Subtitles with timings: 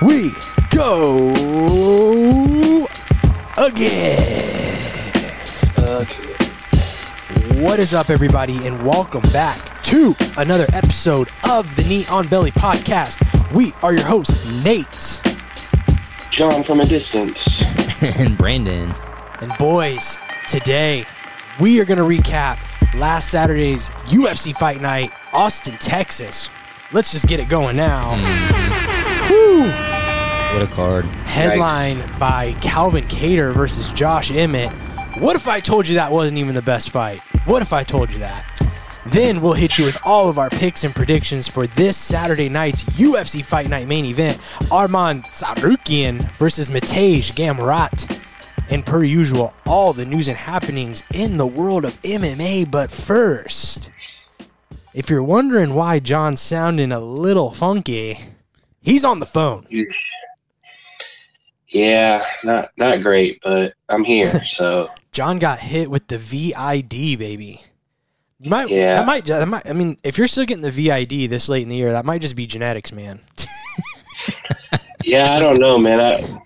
[0.00, 0.32] Here we
[0.70, 1.32] go
[3.58, 4.82] again.
[5.78, 6.34] Okay.
[7.62, 12.50] What is up, everybody, and welcome back to another episode of the Knee on Belly
[12.52, 13.20] podcast.
[13.52, 15.20] We are your hosts, Nate.
[16.30, 17.62] John from a distance.
[18.18, 18.94] and Brandon.
[19.40, 21.04] And boys, today
[21.60, 22.58] we are going to recap
[22.94, 26.48] last Saturday's UFC Fight Night, Austin, Texas.
[26.92, 28.16] Let's just get it going now.
[28.16, 28.80] Hmm.
[29.30, 29.89] Whew.
[30.52, 31.04] What a card.
[31.04, 34.72] Headline by Calvin Kattar versus Josh Emmett.
[35.18, 37.20] What if I told you that wasn't even the best fight?
[37.44, 38.44] What if I told you that?
[39.06, 42.82] Then we'll hit you with all of our picks and predictions for this Saturday night's
[42.84, 44.38] UFC Fight Night main event
[44.70, 48.20] Arman Tsarukyan versus Mateusz Gamrot.
[48.68, 52.68] And per usual, all the news and happenings in the world of MMA.
[52.70, 53.90] But first,
[54.94, 58.18] if you're wondering why John's sounding a little funky,
[58.82, 59.66] he's on the phone.
[61.70, 64.30] Yeah, not not great, but I'm here.
[64.44, 67.62] So John got hit with the VID, baby.
[68.40, 68.94] You might, Yeah.
[68.96, 69.68] that might, that might.
[69.68, 72.22] I mean, if you're still getting the VID this late in the year, that might
[72.22, 73.20] just be genetics, man.
[75.04, 76.00] yeah, I don't know, man.
[76.00, 76.40] I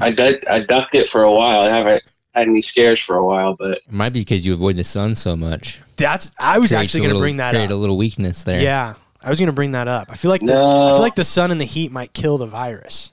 [0.00, 1.60] I, ducked, I ducked it for a while.
[1.60, 2.02] I haven't
[2.34, 5.14] had any scares for a while, but It might be because you avoid the sun
[5.14, 5.80] so much.
[5.96, 6.32] That's.
[6.38, 7.70] I was Creates actually going to bring that create up.
[7.72, 8.60] a little weakness there.
[8.62, 10.08] Yeah, I was going to bring that up.
[10.10, 10.88] I feel like the, No.
[10.88, 13.12] I feel like the sun and the heat might kill the virus.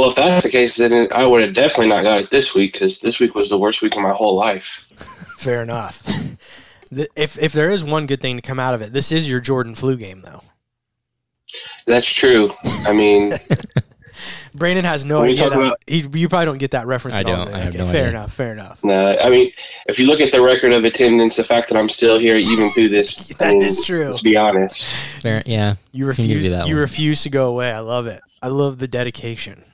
[0.00, 2.72] Well, if that's the case, then I would have definitely not got it this week
[2.74, 4.88] because this week was the worst week of my whole life.
[5.38, 6.02] Fair enough.
[6.90, 9.40] If if there is one good thing to come out of it, this is your
[9.40, 10.42] Jordan flu game, though.
[11.86, 12.52] That's true.
[12.86, 13.32] I mean,
[14.54, 15.36] Brandon has no idea.
[15.36, 17.16] talk That, about- he, you probably don't get that reference.
[17.18, 17.46] I at don't.
[17.46, 17.54] then.
[17.54, 18.08] I have Okay, no fair idea.
[18.18, 18.32] enough.
[18.34, 18.84] Fair enough.
[18.84, 19.52] no, I mean,
[19.86, 22.70] if you look at the record of attendance, the fact that I'm still here even
[22.70, 24.06] through this, I mean, is true.
[24.08, 24.94] Let's be honest.
[25.22, 25.76] Fair- yeah.
[25.92, 26.44] You refuse.
[26.44, 27.70] you that You refuse to go away.
[27.72, 28.20] I love it.
[28.42, 29.64] I love the dedication.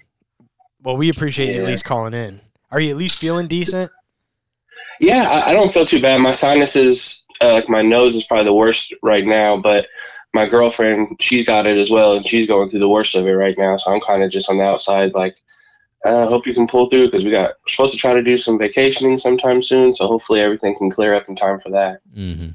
[0.86, 2.40] Well, we appreciate you at least calling in.
[2.70, 3.90] Are you at least feeling decent?
[5.00, 6.20] Yeah, I, I don't feel too bad.
[6.20, 9.56] My sinuses, uh, like my nose, is probably the worst right now.
[9.56, 9.88] But
[10.32, 13.32] my girlfriend, she's got it as well, and she's going through the worst of it
[13.32, 13.76] right now.
[13.76, 15.40] So I'm kind of just on the outside, like,
[16.04, 18.22] I uh, hope you can pull through because we got we're supposed to try to
[18.22, 19.92] do some vacationing sometime soon.
[19.92, 21.98] So hopefully everything can clear up in time for that.
[22.16, 22.50] Mm-hmm.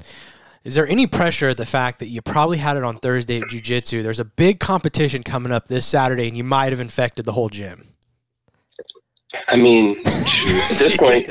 [0.64, 3.50] Is there any pressure at the fact that you probably had it on Thursday at
[3.50, 4.02] jiu-jitsu?
[4.02, 7.50] There's a big competition coming up this Saturday, and you might have infected the whole
[7.50, 7.91] gym.
[9.48, 11.28] I mean, at this point,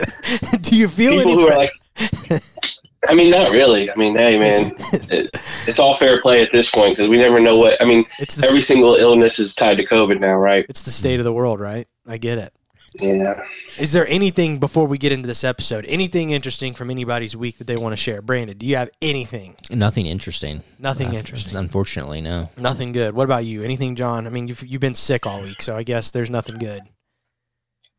[0.62, 1.42] Do you feel people any?
[1.42, 1.72] who are like,
[3.10, 3.90] I mean, not really.
[3.90, 5.30] I mean, hey, man, it,
[5.68, 7.82] it's all fair play at this point because we never know what.
[7.82, 10.66] I mean, it's the every single illness is tied to COVID now, right?
[10.70, 11.88] it's the state of the world, right?
[12.08, 12.54] I get it.
[12.94, 13.42] Yeah.
[13.80, 15.86] Is there anything before we get into this episode?
[15.88, 18.22] Anything interesting from anybody's week that they want to share?
[18.22, 19.56] Brandon, do you have anything?
[19.70, 20.62] Nothing interesting.
[20.78, 21.56] Nothing Uh, interesting.
[21.58, 22.50] Unfortunately, no.
[22.58, 23.16] Nothing good.
[23.16, 23.64] What about you?
[23.64, 24.28] Anything, John?
[24.28, 26.82] I mean, you've, you've been sick all week, so I guess there's nothing good.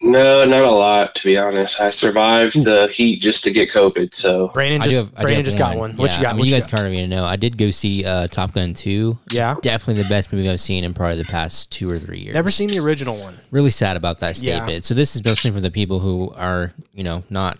[0.04, 1.80] No, not a lot, to be honest.
[1.80, 4.12] I survived the heat just to get COVID.
[4.12, 5.96] So, Brandon just have, Brandon have just got one.
[5.96, 6.30] What you got?
[6.30, 6.76] I mean, What you you guys got?
[6.78, 7.24] kind of need to know.
[7.24, 9.16] I did go see uh, Top Gun 2.
[9.30, 9.54] Yeah.
[9.62, 12.34] Definitely the best movie I've seen in probably the past two or three years.
[12.34, 13.38] Never seen the original one.
[13.52, 14.56] really sad about that Yeah.
[14.64, 14.84] statement.
[14.84, 17.58] So this is mostly for the people who are, you know, not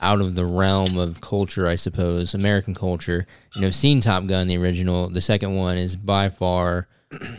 [0.00, 3.26] out of the realm of culture, I suppose, American culture.
[3.54, 5.08] You know, seen Top Gun, the original.
[5.08, 6.88] The second one is by far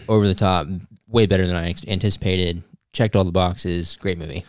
[0.08, 0.68] over the top,
[1.08, 2.64] way better than I anticipated.
[2.94, 3.98] Checked all the boxes.
[4.00, 4.46] Great movie.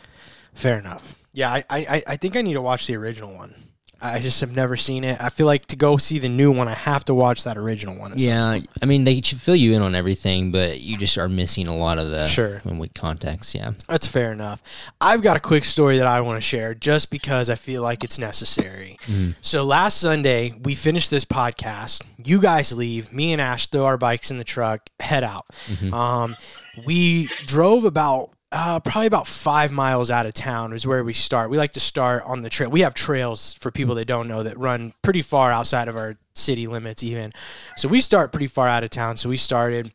[0.54, 1.14] Fair enough.
[1.32, 3.54] Yeah, I, I, I think I need to watch the original one.
[4.00, 5.20] I just have never seen it.
[5.20, 7.96] I feel like to go see the new one, I have to watch that original
[7.98, 8.12] one.
[8.14, 11.66] Yeah, I mean they should fill you in on everything, but you just are missing
[11.66, 12.62] a lot of the Sure.
[12.64, 13.56] with context.
[13.56, 13.72] Yeah.
[13.88, 14.62] That's fair enough.
[15.00, 18.04] I've got a quick story that I want to share just because I feel like
[18.04, 18.98] it's necessary.
[19.40, 22.02] So last Sunday, we finished this podcast.
[22.24, 23.12] You guys leave.
[23.12, 25.46] Me and Ash throw our bikes in the truck, head out.
[25.92, 26.36] Um,
[26.84, 28.30] we drove about.
[28.50, 31.50] Uh, probably about five miles out of town is where we start.
[31.50, 32.70] We like to start on the trail.
[32.70, 36.16] We have trails for people that don't know that run pretty far outside of our
[36.34, 37.34] city limits, even.
[37.76, 39.18] So we start pretty far out of town.
[39.18, 39.92] So we started.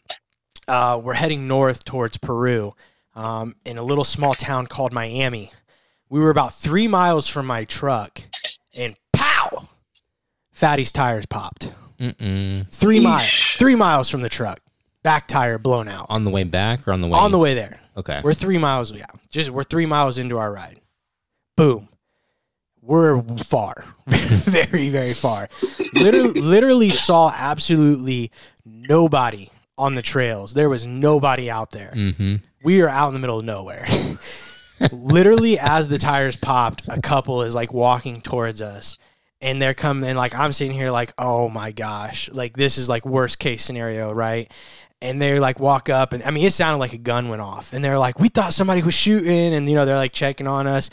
[0.67, 2.75] Uh, we're heading north towards Peru
[3.15, 5.51] um, in a little small town called Miami.
[6.09, 8.21] We were about three miles from my truck,
[8.75, 9.67] and pow!
[10.51, 11.71] Fatty's tires popped.
[11.99, 12.67] Mm-mm.
[12.69, 14.59] Three miles, three miles from the truck,
[15.03, 16.07] back tire blown out.
[16.09, 18.21] On the way back or on the way On the way there, Okay.
[18.23, 18.91] we're three miles.
[18.91, 20.79] Yeah, just we're three miles into our ride.
[21.55, 21.89] Boom.
[22.81, 25.47] We're far, very, very far.
[25.93, 28.29] Literally, literally saw absolutely
[28.65, 30.53] nobody on the trails.
[30.53, 31.91] There was nobody out there.
[31.95, 32.35] Mm-hmm.
[32.61, 33.87] we are out in the middle of nowhere.
[34.91, 38.97] Literally, as the tires popped, a couple is like walking towards us,
[39.39, 42.89] and they're coming and like I'm sitting here like, oh my gosh, like this is
[42.89, 44.51] like worst case scenario, right?
[45.03, 47.73] And they like walk up, and I mean, it sounded like a gun went off,
[47.73, 50.65] and they're like, we thought somebody was shooting, and you know, they're like checking on
[50.65, 50.89] us,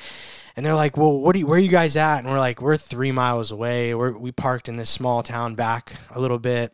[0.56, 2.18] and they're like, well, what you, where are you guys at?
[2.18, 3.94] And we're like, we're three miles away.
[3.94, 6.72] We're we parked in this small town back a little bit,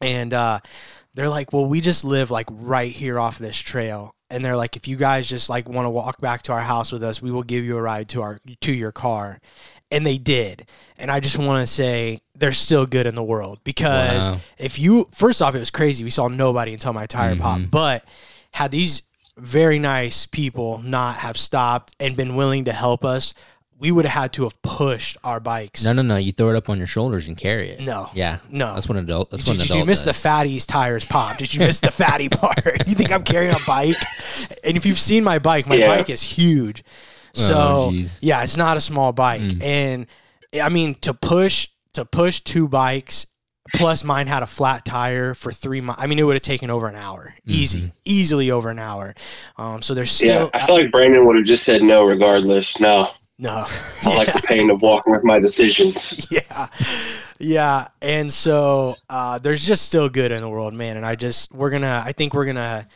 [0.00, 0.58] and uh,
[1.14, 4.16] they're like, well, we just live like right here off this trail.
[4.28, 6.90] And they're like, if you guys just like want to walk back to our house
[6.90, 9.40] with us, we will give you a ride to our to your car.
[9.92, 10.66] And they did.
[10.96, 14.40] And I just want to say they're still good in the world because Wow.
[14.58, 16.02] if you first off, it was crazy.
[16.04, 17.70] We saw nobody until my tire popped.
[17.70, 18.04] But
[18.52, 19.02] had these
[19.36, 23.34] very nice people not have stopped and been willing to help us,
[23.78, 25.84] we would have had to have pushed our bikes.
[25.84, 26.16] No, no, no.
[26.16, 27.80] You throw it up on your shoulders and carry it.
[27.80, 28.08] No.
[28.14, 28.38] Yeah.
[28.50, 28.74] No.
[28.74, 29.30] That's what an adult.
[29.30, 30.22] That's Did, what an did adult you miss the does.
[30.22, 31.36] fatty's tires pop?
[31.36, 32.64] Did you miss the fatty part?
[32.86, 33.96] You think I'm carrying a bike?
[34.64, 35.96] And if you've seen my bike, my Yeah.
[35.96, 36.82] bike is huge.
[37.34, 39.42] So Oh, yeah, it's not a small bike.
[39.42, 39.62] Mm.
[39.62, 40.06] And
[40.62, 43.26] I mean to push to push two bikes
[43.74, 45.98] plus mine had a flat tire for three miles.
[46.00, 47.88] I mean, it would have taken over an hour, easy, Mm-hmm.
[48.04, 49.14] easily over an hour.
[49.56, 52.78] Um, so there's Yeah, I feel like Brandon would have just said no regardless.
[52.78, 53.64] No, no.
[54.04, 56.26] I like the pain of walking with my decisions.
[56.30, 56.66] yeah
[57.40, 61.52] yeah and so uh, there's just still good in the world man and i just
[61.52, 62.86] we're gonna i think we're gonna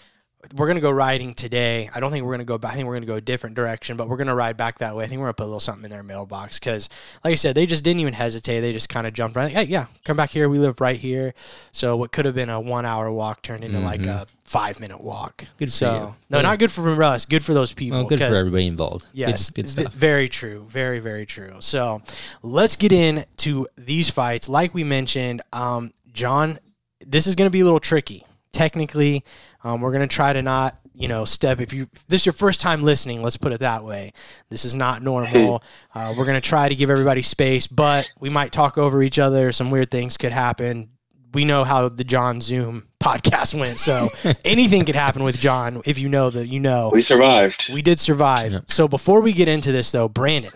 [0.56, 2.94] we're gonna go riding today i don't think we're gonna go back i think we're
[2.94, 5.26] gonna go a different direction but we're gonna ride back that way i think we're
[5.26, 6.88] gonna put a little something in their mailbox because
[7.24, 9.64] like i said they just didn't even hesitate they just kind of jumped right hey
[9.64, 11.34] yeah come back here we live right here
[11.72, 15.00] so what could have been a one hour walk turned into like a five minute
[15.00, 15.52] walk Mm-hmm.
[15.58, 16.14] Good so you.
[16.30, 16.42] no Yeah.
[16.42, 19.04] not good for us good for those people Well, good for everybody involved.
[19.12, 19.94] Yes, Good, good th- stuff.
[19.94, 20.66] very true.
[20.70, 21.56] Very, very true.
[21.60, 22.00] So
[22.42, 24.48] let's get into these fights.
[24.48, 26.58] Like we mentioned, um, John,
[27.06, 28.24] this is going to be a little tricky.
[28.52, 29.24] Technically,
[29.64, 31.60] um, we're going to try to not, you know, step.
[31.60, 34.12] If you this is your first time listening, let's put it that way.
[34.48, 35.62] This is not normal.
[35.94, 39.18] uh, we're going to try to give everybody space, but we might talk over each
[39.18, 39.52] other.
[39.52, 40.90] Some weird things could happen.
[41.34, 44.08] We know how the John Zoom podcast went, so
[44.44, 45.82] anything could happen with John.
[45.84, 46.90] If you know that, you know.
[46.92, 47.70] We survived.
[47.72, 48.52] We did survive.
[48.52, 48.70] Yep.
[48.70, 50.52] So before we get into this, though, Brandon,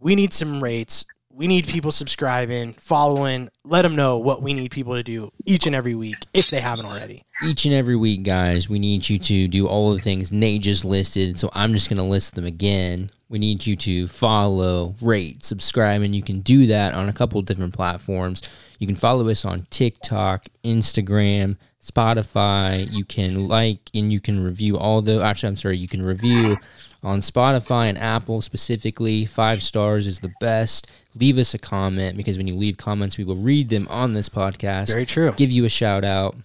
[0.00, 1.06] we need some rates.
[1.36, 3.50] We need people subscribing, following.
[3.62, 6.60] Let them know what we need people to do each and every week if they
[6.60, 7.24] haven't already.
[7.44, 10.82] Each and every week, guys, we need you to do all the things Nate just
[10.82, 11.38] listed.
[11.38, 13.10] So I'm just going to list them again.
[13.28, 17.42] We need you to follow, rate, subscribe, and you can do that on a couple
[17.42, 18.40] different platforms.
[18.78, 22.90] You can follow us on TikTok, Instagram, Spotify.
[22.90, 25.22] You can like and you can review all the.
[25.22, 26.56] Actually, I'm sorry, you can review
[27.02, 29.26] on Spotify and Apple specifically.
[29.26, 30.90] Five stars is the best.
[31.18, 34.28] Leave us a comment because when you leave comments, we will read them on this
[34.28, 34.88] podcast.
[34.88, 35.32] Very true.
[35.32, 36.36] Give you a shout out.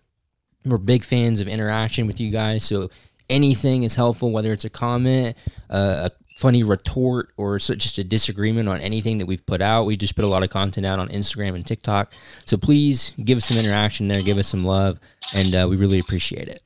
[0.65, 2.89] We're big fans of interaction with you guys, so
[3.29, 5.35] anything is helpful, whether it's a comment,
[5.69, 9.85] uh, a funny retort, or just a disagreement on anything that we've put out.
[9.85, 12.13] We just put a lot of content out on Instagram and TikTok,
[12.45, 15.00] so please give us some interaction there, give us some love,
[15.35, 16.62] and uh, we really appreciate it.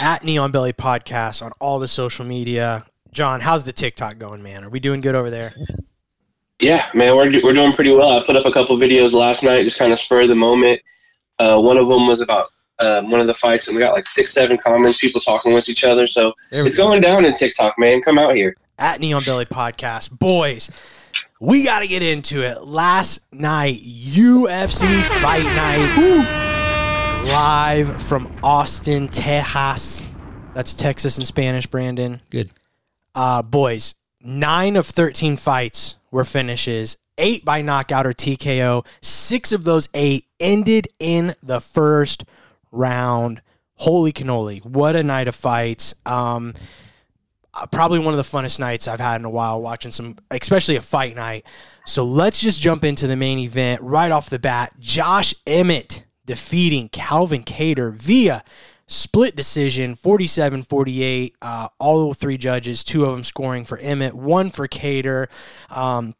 [0.00, 2.84] At Knee on Belly Podcast on all the social media.
[3.12, 4.64] John, how's the TikTok going, man?
[4.64, 5.54] Are we doing good over there?
[6.60, 8.18] Yeah, man, we're, we're doing pretty well.
[8.18, 10.80] I put up a couple videos last night, just kind of spur of the moment.
[11.38, 14.06] Uh, one of them was about um, one of the fights, and we got like
[14.06, 16.06] six, seven comments, people talking with each other.
[16.06, 18.00] So There we it's going down in TikTok, man.
[18.00, 18.56] Come out here.
[18.78, 20.18] At Knee on Belly Podcast.
[20.18, 20.70] Boys,
[21.40, 22.62] we got to get into it.
[22.62, 26.42] Last night, UFC Fight Night.
[27.26, 30.04] Live from Austin, Texas.
[30.54, 32.22] That's Texas in Spanish, Brandon.
[32.30, 32.50] Good.
[33.14, 33.94] Uh, boys,
[34.26, 38.84] nine of 13 fights were finishes, eight by knockout or TKO.
[39.00, 42.24] Six of those eight ended in the first
[42.72, 43.40] round.
[43.76, 44.64] Holy cannoli.
[44.64, 45.94] What a night of fights.
[46.04, 46.54] Um,
[47.54, 50.76] uh, probably one of the funnest nights I've had in a while watching some, especially
[50.76, 51.46] a fight night.
[51.86, 54.74] So let's just jump into the main event right off the bat.
[54.78, 58.42] Josh Emmett defeating Calvin Kattar via
[58.88, 61.36] split decision 47 48.
[61.42, 65.28] Uh, all three judges, two of them scoring for Emmett, one for Kattar.
[65.70, 66.14] Um,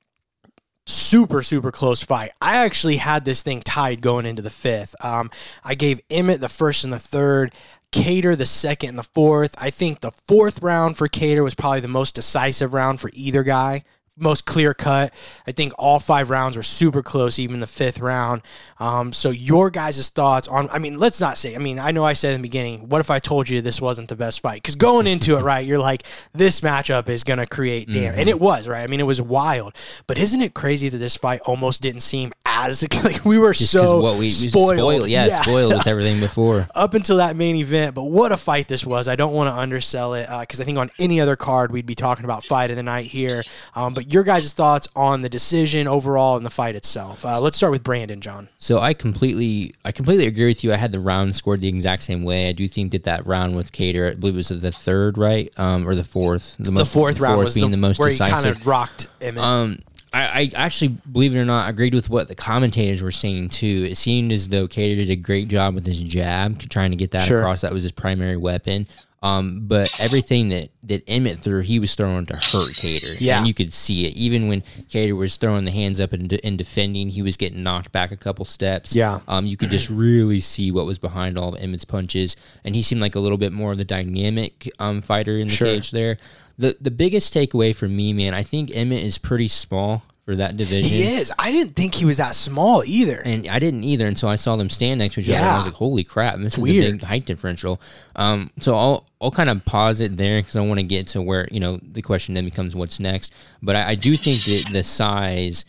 [0.86, 2.30] super super close fight.
[2.40, 4.94] I actually had this thing tied going into the fifth.
[5.04, 5.30] Um,
[5.64, 7.52] I gave Emmett the first and the third.
[7.92, 9.54] Kattar the second and the fourth.
[9.58, 13.42] I think the fourth round for Kattar was probably the most decisive round for either
[13.42, 13.84] guy.
[14.18, 15.12] Most clear cut.
[15.46, 18.40] I think all five rounds were super close, even the fifth round.
[18.80, 20.70] Um, so your guys' thoughts on?
[20.70, 21.54] I mean, let's not say.
[21.54, 22.88] I mean, I know I said in the beginning.
[22.88, 24.62] What if I told you this wasn't the best fight?
[24.62, 28.40] Because going into it, right, you're like, this matchup is gonna create damn, and it
[28.40, 28.82] was right.
[28.82, 29.74] I mean, it was wild.
[30.06, 33.70] But isn't it crazy that this fight almost didn't seem as like we were Just
[33.70, 34.78] so what we, spoiled.
[34.78, 36.66] spoiled, yeah, spoiled with everything before.
[36.74, 37.94] up until that main event.
[37.94, 39.08] But what a fight this was!
[39.08, 41.94] I don't want to undersell it because I think on any other card we'd be
[41.94, 43.42] talking about fight of the night here.
[43.74, 47.24] Um, but your guys' thoughts on the decision overall and the fight itself.
[47.24, 48.48] Uh, let's start with Brandon, John.
[48.58, 50.72] So I completely, I completely agree with you.
[50.72, 52.48] I had the round scored the exact same way.
[52.48, 55.52] I do think that that round with Kattar, I believe it was the third, right,
[55.56, 56.56] um, or the fourth.
[56.58, 58.36] The, most, the fourth round was being the, the most where decisive.
[58.36, 59.42] he kind of rocked Emmett.
[59.42, 59.78] Um,
[60.12, 63.86] I, I actually, believe it or not, agreed with what the commentators were saying too.
[63.90, 67.10] It seemed as though Kattar did a great job with his jab, trying to get
[67.10, 67.40] that Sure.
[67.40, 67.60] across.
[67.62, 68.86] That was his primary weapon.
[69.26, 73.16] Um, but everything that, that Emmett threw, he was throwing to hurt Kattar.
[73.18, 73.38] Yeah.
[73.38, 74.14] And you could see it.
[74.14, 77.90] Even when Kattar was throwing the hands up and, and defending, he was getting knocked
[77.92, 78.94] back a couple steps.
[78.94, 79.20] Yeah.
[79.26, 82.36] Um, you could just really see what was behind all of Emmett's punches.
[82.64, 85.54] And he seemed like a little bit more of the dynamic um, fighter in the
[85.54, 85.66] Sure.
[85.66, 86.18] cage there.
[86.58, 90.56] The, the biggest takeaway for me, man, I think Emmett is pretty small for that
[90.56, 90.90] division.
[90.90, 91.32] he is.
[91.38, 93.22] I didn't think he was that small either.
[93.24, 95.38] And I didn't either until I saw them stand next to each other.
[95.38, 96.38] And I was like, "Holy crap!
[96.38, 97.80] This is a big height differential."
[98.16, 101.22] Um, so I'll I'll kind of pause it there because I want to get to
[101.22, 103.32] where you know the question then becomes what's next.
[103.62, 105.64] But I, I do think that the size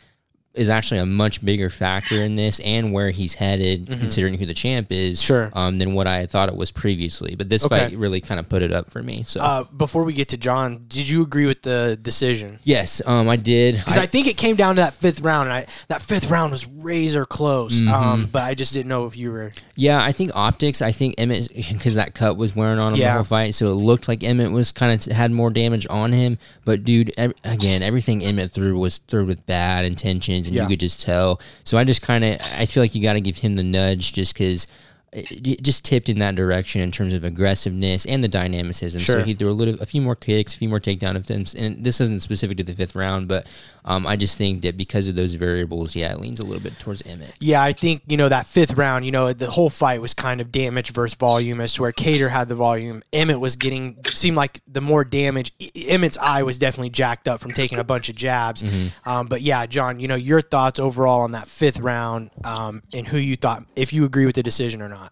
[0.57, 4.53] is actually a much bigger factor in this and where he's headed, considering who the
[4.53, 5.19] champ is.
[5.19, 5.25] Mm-hmm.
[5.27, 5.49] Sure.
[5.53, 7.35] Um, than what I thought it was previously.
[7.35, 7.89] But this Okay.
[7.89, 9.23] fight really kind of put it up for me.
[9.27, 12.59] So Uh, before we get to John, did you agree with the decision?
[12.63, 13.75] yes, um, I did.
[13.75, 16.51] Because I, think it came down to that fifth round, and I, that fifth round
[16.51, 17.79] was razor close.
[17.79, 17.87] Mm-hmm.
[17.93, 19.51] Um, but I just didn't know if you were.
[19.75, 20.81] Yeah, I think optics.
[20.81, 23.09] I think Emmett because that cut was wearing on him Yeah.
[23.09, 26.11] the whole fight, so it looked like Emmett was kind of had more damage on
[26.13, 26.37] him.
[26.65, 30.63] But dude, ev- again, everything Emmett threw was threw with bad intentions, and Yeah.
[30.63, 31.39] you could just tell.
[31.63, 34.13] So I just kind of I feel like you got to give him the nudge
[34.13, 34.67] just because.
[35.13, 38.99] It just tipped in that direction in terms of aggressiveness and the dynamicism.
[39.01, 39.19] Sure.
[39.19, 41.83] So he threw a little, a few more kicks, a few more takedown attempts, and
[41.83, 43.47] this isn't specific to the fifth round, but
[43.87, 46.77] um, I just think that because of those variables, yeah, it leans a little bit
[46.77, 47.33] towards Emmett.
[47.39, 49.05] Yeah, I think you know that fifth round.
[49.05, 52.29] You know the whole fight was kind of damage versus volume, as to where Kattar
[52.29, 53.01] had the volume.
[53.13, 55.53] Emmett was getting seemed like the more damage.
[55.73, 58.61] Emmett's eye was definitely jacked up from taking a bunch of jabs.
[58.61, 59.09] Mm-hmm.
[59.09, 63.07] Um, but yeah, John, you know your thoughts overall on that fifth round, um, and
[63.07, 65.06] who you thought if you agree with the decision or not.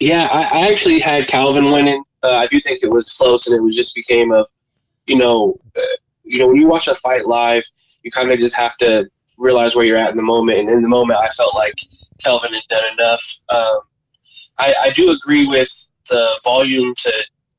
[0.00, 2.02] Yeah, I, I actually had Calvin winning.
[2.22, 4.48] Uh, I do think it was close, and it was just became of,
[5.06, 7.64] you know, uh, you know, when you watch a fight live,
[8.02, 10.58] you kind of just have to realize where you're at in the moment.
[10.58, 11.74] And in the moment, I felt like
[12.22, 13.22] Calvin had done enough.
[13.48, 13.80] Um,
[14.58, 15.70] I, I do agree with
[16.08, 17.12] the volume to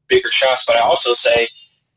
[0.08, 1.48] bigger shots, but I also say,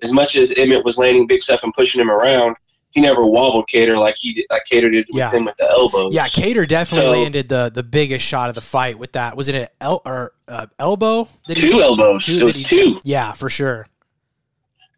[0.03, 2.57] as much as Emmett was landing big stuff and pushing him around,
[2.95, 5.31] he never wobbled Kattar like he did, like Kattar did with Yeah.
[5.31, 6.15] him with the elbows.
[6.15, 9.37] Yeah, Kattar definitely So- landed the the biggest shot of the fight with that.
[9.37, 11.29] Was it an el- or uh, elbow?
[11.47, 12.25] he- two elbows.
[12.25, 13.01] two it was he- two.
[13.05, 13.87] Yeah, for sure.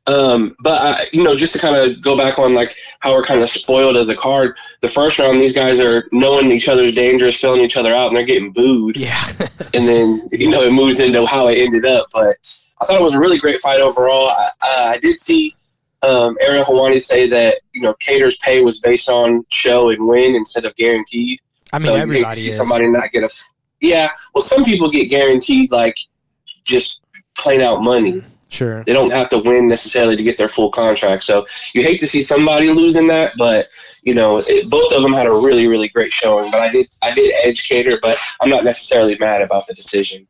[0.09, 3.25] Um, but I, you know, just to kind of go back on like how we're
[3.25, 4.57] kind of spoiled as a card.
[4.81, 8.17] The first round, these guys are knowing each other's dangerous, filling each other out, and
[8.17, 8.97] they're getting booed.
[8.97, 9.25] Yeah,
[9.75, 12.07] And then you know it moves into how it ended up.
[12.13, 12.37] But
[12.81, 14.29] I thought it was a really great fight overall.
[14.29, 15.53] I, I I did see
[16.07, 20.35] um, Ariel Helwani say that you know Kattar's pay was based on show and win
[20.35, 21.41] instead of guaranteed.
[21.73, 22.57] I mean so you everybody see is.
[22.57, 23.29] somebody not get a
[23.81, 25.99] Yeah, well, some people get guaranteed like
[26.65, 27.03] just
[27.37, 28.85] plain out money Sure.
[28.85, 31.25] they don't have to win necessarily to get their full contract.
[31.25, 33.69] So you hate to see somebody losing that, but
[34.03, 36.49] you know, it, both of them had a really, really great showing.
[36.51, 40.29] But I did, I did edge Kattar, but I'm not necessarily mad about the decision.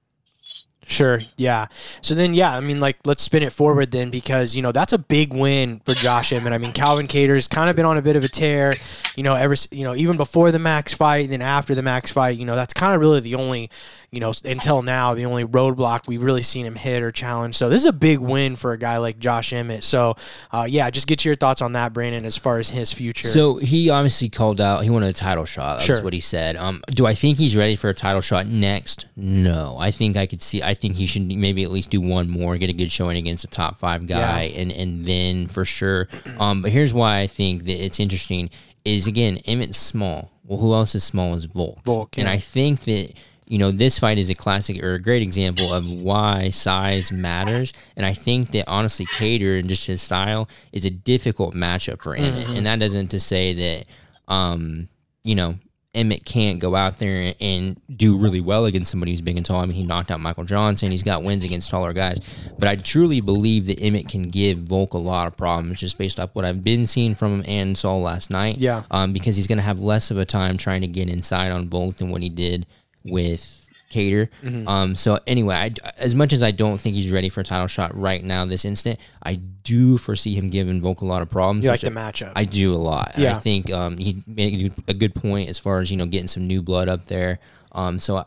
[0.88, 1.18] Sure.
[1.36, 1.66] Yeah.
[2.00, 4.92] So then, yeah, I mean, like, let's spin it forward then because, you know, that's
[4.92, 6.52] a big win for Josh Emmett.
[6.52, 8.72] I mean, Calvin Kattar's kind of been on a bit of a tear,
[9.16, 12.12] you know, ever, you know, even before the Max fight and then after the Max
[12.12, 13.68] fight, you know, that's kind of really the only,
[14.16, 17.54] you know, until now, the only roadblock we've really seen him hit or challenge.
[17.54, 19.84] So this is a big win for a guy like Josh Emmett.
[19.84, 20.16] So,
[20.50, 23.28] uh, yeah, just get your thoughts on that, Brandon, as far as his future.
[23.28, 24.84] So he obviously called out.
[24.84, 25.74] He wanted a title shot.
[25.74, 26.02] That's Sure.
[26.02, 26.56] what he said.
[26.56, 29.04] Um, do I think he's ready for a title shot next?
[29.16, 29.76] No.
[29.78, 30.62] I think I could see.
[30.62, 33.44] I think he should maybe at least do one more, get a good showing against
[33.44, 36.08] a top five guy, and and then for sure.
[36.38, 38.48] Um, but here's why I think that it's interesting.
[38.86, 40.30] Is again Emmett's small.
[40.44, 41.84] Well, who else is small is Volk.
[41.84, 42.28] Volk, and.
[42.28, 43.12] I think that
[43.46, 47.72] you know this fight is a classic or a great example of why size matters.
[47.96, 52.14] And i think that honestly Kattar and just his style is a difficult matchup for
[52.14, 52.46] emmett.
[52.46, 52.56] Mm-hmm.
[52.56, 54.88] and that doesn't to say that um
[55.22, 55.56] you know
[55.94, 59.60] emmett can't go out there and do really well against somebody who's big and tall.
[59.60, 60.90] I mean he knocked out michael johnson.
[60.90, 62.18] He's got wins against taller guys.
[62.58, 66.18] But i truly believe that emmett can give volk a lot of problems just based
[66.18, 68.58] off what i've been seeing from him and saw last night.
[68.58, 68.82] Yeah.
[68.90, 71.68] um, because he's going to have less of a time trying to get inside on
[71.68, 72.66] Volk than what he did
[73.10, 74.28] with Kattar.
[74.42, 74.68] Mm-hmm.
[74.68, 77.66] Um, so anyway, I, as much as I don't think he's ready for a title
[77.66, 81.64] shot right now, this instant, I do foresee him giving Volk a lot of problems.
[81.64, 82.32] you like the matchup.
[82.34, 83.12] I do a lot.
[83.16, 83.36] Yeah.
[83.36, 86.46] I think um, he made a good point as far as you know getting some
[86.46, 87.38] new blood up there.
[87.72, 88.24] Um, so I,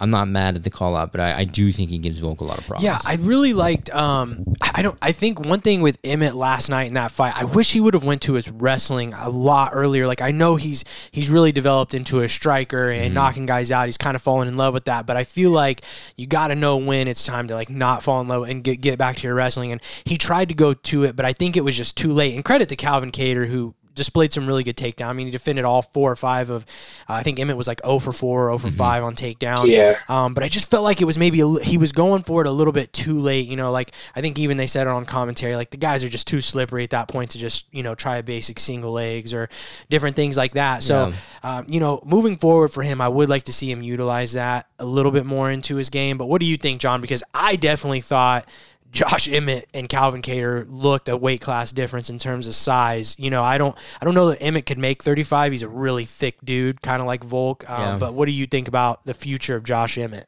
[0.00, 2.40] I'm not mad at the call out, but I, I do think he gives Volk
[2.40, 2.84] a lot of problems.
[2.84, 3.90] Yeah, I really liked.
[3.90, 4.96] Um, I don't.
[5.02, 7.94] I think one thing with Emmett last night in that fight, I wish he would
[7.94, 10.06] have went to his wrestling a lot earlier.
[10.06, 13.86] Like I know he's he's really developed into a striker and knocking guys out.
[13.86, 15.04] He's kind of fallen in love with that.
[15.04, 15.82] But I feel like
[16.16, 18.80] you got to know when it's time to like not fall in love and get
[18.80, 19.72] get back to your wrestling.
[19.72, 22.36] And he tried to go to it, but I think it was just too late.
[22.36, 25.08] And credit to Calvin Kattar who displayed some really good takedown.
[25.08, 26.64] I mean, he defended all four or five of.
[27.08, 29.70] Uh, I think Emmett was like 0 for 4, 0 for 5 on takedowns.
[29.70, 29.98] Yeah.
[30.08, 32.48] Um, but I just felt like it was maybe a, he was going for it
[32.48, 33.46] a little bit too late.
[33.46, 36.08] You know, like I think even they said it on commentary, like the guys are
[36.08, 39.34] just too slippery at that point to just you know try a basic single legs
[39.34, 39.48] or
[39.90, 40.82] different things like that.
[40.82, 41.12] So,
[41.42, 44.66] um, you know, moving forward for him, I would like to see him utilize that
[44.78, 46.18] a little bit more into his game.
[46.18, 47.00] But what do you think, John?
[47.00, 48.48] Because I definitely thought.
[48.90, 53.16] Josh Emmett and Calvin Kattar looked a weight class difference in terms of size.
[53.18, 55.52] You know, I don't, I don't know that Emmett could make 35.
[55.52, 57.68] He's a really thick dude, kind of like Volk.
[57.68, 57.98] Um, Yeah.
[57.98, 60.26] But what do you think about the future of Josh Emmett?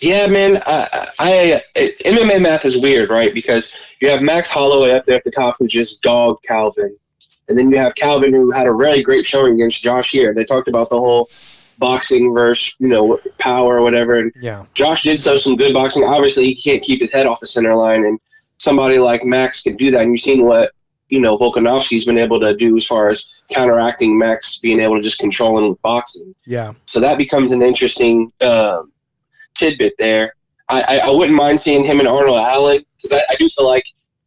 [0.00, 0.62] Yeah, man.
[0.66, 1.62] I, I
[2.04, 3.32] MMA math is weird, right?
[3.32, 6.94] Because you have Max Holloway up there at the top who just dogged Calvin,
[7.48, 10.34] and then you have Calvin who had a really great showing against Josh here.
[10.34, 11.30] They talked about the whole
[11.78, 14.64] boxing versus you know power or whatever, and Yeah.
[14.74, 16.04] Josh did show some good boxing.
[16.04, 18.18] Obviously, he can't keep his head off the center line, and
[18.58, 20.02] somebody like Max can do that.
[20.02, 20.72] And you've seen what
[21.08, 25.02] you know Volkanovski's been able to do as far as counteracting Max being able to
[25.02, 26.34] just control him with boxing.
[26.46, 26.72] Yeah.
[26.86, 28.92] So that becomes an interesting um,
[29.54, 30.34] tidbit there.
[30.68, 33.66] I, I, I wouldn't mind seeing him and Arnold Allen because I, I do feel
[33.66, 33.84] like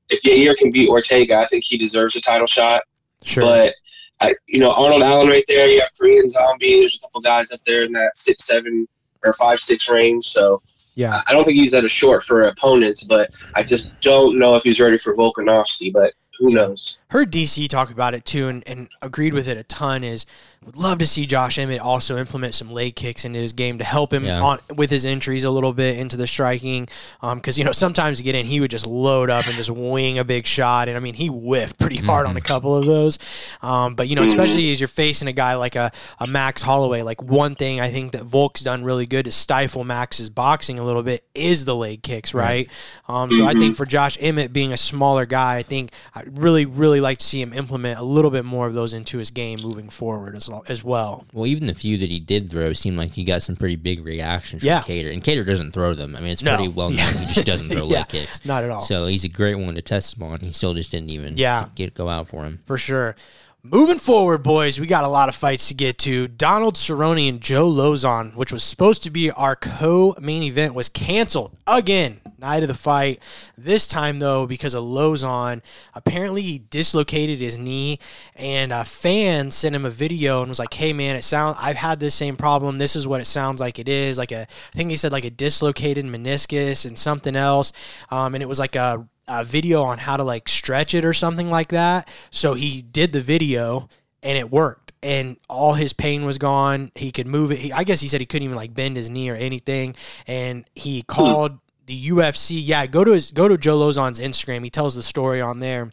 [0.10, 2.84] if Yair can beat Ortega, I think he deserves a title shot.
[3.24, 3.44] Sure.
[3.44, 3.76] But
[4.22, 5.68] I, you know, Arnold Allen right there.
[5.68, 6.80] You have Korean Zombie.
[6.80, 8.88] There's a couple guys up there in that six seven
[9.24, 10.26] or five six range.
[10.26, 10.62] So
[10.96, 11.22] yeah.
[11.28, 14.64] I- don't think he's at a short for opponents, but I just don't know if
[14.64, 15.94] he's ready for Volkanovski.
[15.94, 17.00] But who knows?
[17.10, 20.26] Heard DC talk about it too and, and agreed with it a ton is
[20.66, 23.84] would love to see Josh Emmett also implement some leg kicks into his game to
[23.86, 24.42] help him Yeah.
[24.42, 26.88] on with his entries a little bit into the striking.
[27.22, 30.20] Because you know sometimes to get in, he would just load up and just wing
[30.20, 33.18] a big shot, and I mean he whiffed pretty hard on a couple of those.
[33.62, 37.04] Um, but you know, especially as you're facing a guy like a, a Max Holloway,
[37.04, 40.84] like one thing I think that Volk's done really good to stifle Max's boxing a
[40.86, 42.70] little bit is the leg kicks, right?
[43.08, 46.66] Um, so I think for Josh Emmett being a smaller guy, I think I'd really,
[46.66, 49.62] really like to see him implement a little bit more of those into his game
[49.62, 51.26] moving forward as, lo- as well.
[51.34, 54.04] Well, even the few that he did throw seemed like he got some pretty big
[54.06, 54.82] reactions from Yeah.
[54.82, 55.10] Kattar.
[55.10, 56.16] And Kattar doesn't throw them.
[56.16, 56.56] I mean, it's No.
[56.56, 56.98] pretty well known.
[57.00, 57.12] Yeah.
[57.28, 58.00] He just doesn't throw Yeah.
[58.00, 58.44] leg kicks.
[58.46, 58.82] Not at all.
[58.82, 60.40] So he's a great one to test him on.
[60.40, 61.66] He still just didn't even Yeah.
[61.76, 62.60] get go out for him.
[62.66, 63.16] for sure.
[63.62, 66.30] Moving forward, boys, we got a lot of fights to get to.
[66.30, 71.52] Donald Cerrone and Joe Lauzon, which was supposed to be our co-main event, was canceled
[71.68, 72.22] again.
[72.40, 73.20] Night of the fight.
[73.58, 75.62] This time, though, because of Lauzon,
[75.94, 78.00] apparently he dislocated his knee,
[78.36, 81.76] and a fan sent him a video and was like, "Hey, man, it sound I've
[81.76, 82.78] had this same problem.
[82.78, 84.18] This is what it sounds like it is.
[84.18, 87.74] Like a, I think he said like a dislocated meniscus and something else,
[88.10, 91.14] um, and it was like a a video on how to like stretch it or
[91.14, 92.10] something like that.
[92.32, 93.88] So he did the video
[94.24, 94.92] and it worked.
[95.02, 96.92] And all his pain was gone.
[96.94, 97.60] He could move it.
[97.60, 99.96] He, I guess he said he couldn't even like bend his knee or anything.
[100.28, 102.62] And he called the UFC.
[102.64, 104.64] Yeah, go to his go to Joe Lauzon's Instagram.
[104.64, 105.92] He tells the story on there.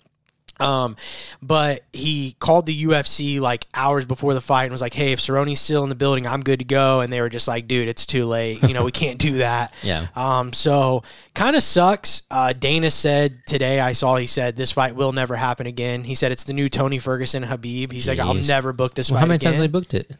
[0.58, 0.96] Um,
[1.42, 5.20] but he called the UFC like hours before the fight and was like, "Hey, if
[5.20, 7.88] Cerrone's still in the building, I'm good to go." And they were just like, "Dude,
[7.88, 8.62] it's too late.
[8.62, 10.06] You know, we can't do that." Yeah.
[10.16, 11.02] Um, so
[11.34, 12.22] kind of sucks.
[12.30, 16.04] Uh, Dana said today, I saw he said this fight will never happen again.
[16.04, 17.92] He said it's the new Tony Ferguson Habib.
[17.92, 19.52] He's like, I'll never book this Well, fight how many again.
[19.52, 20.10] times they booked it?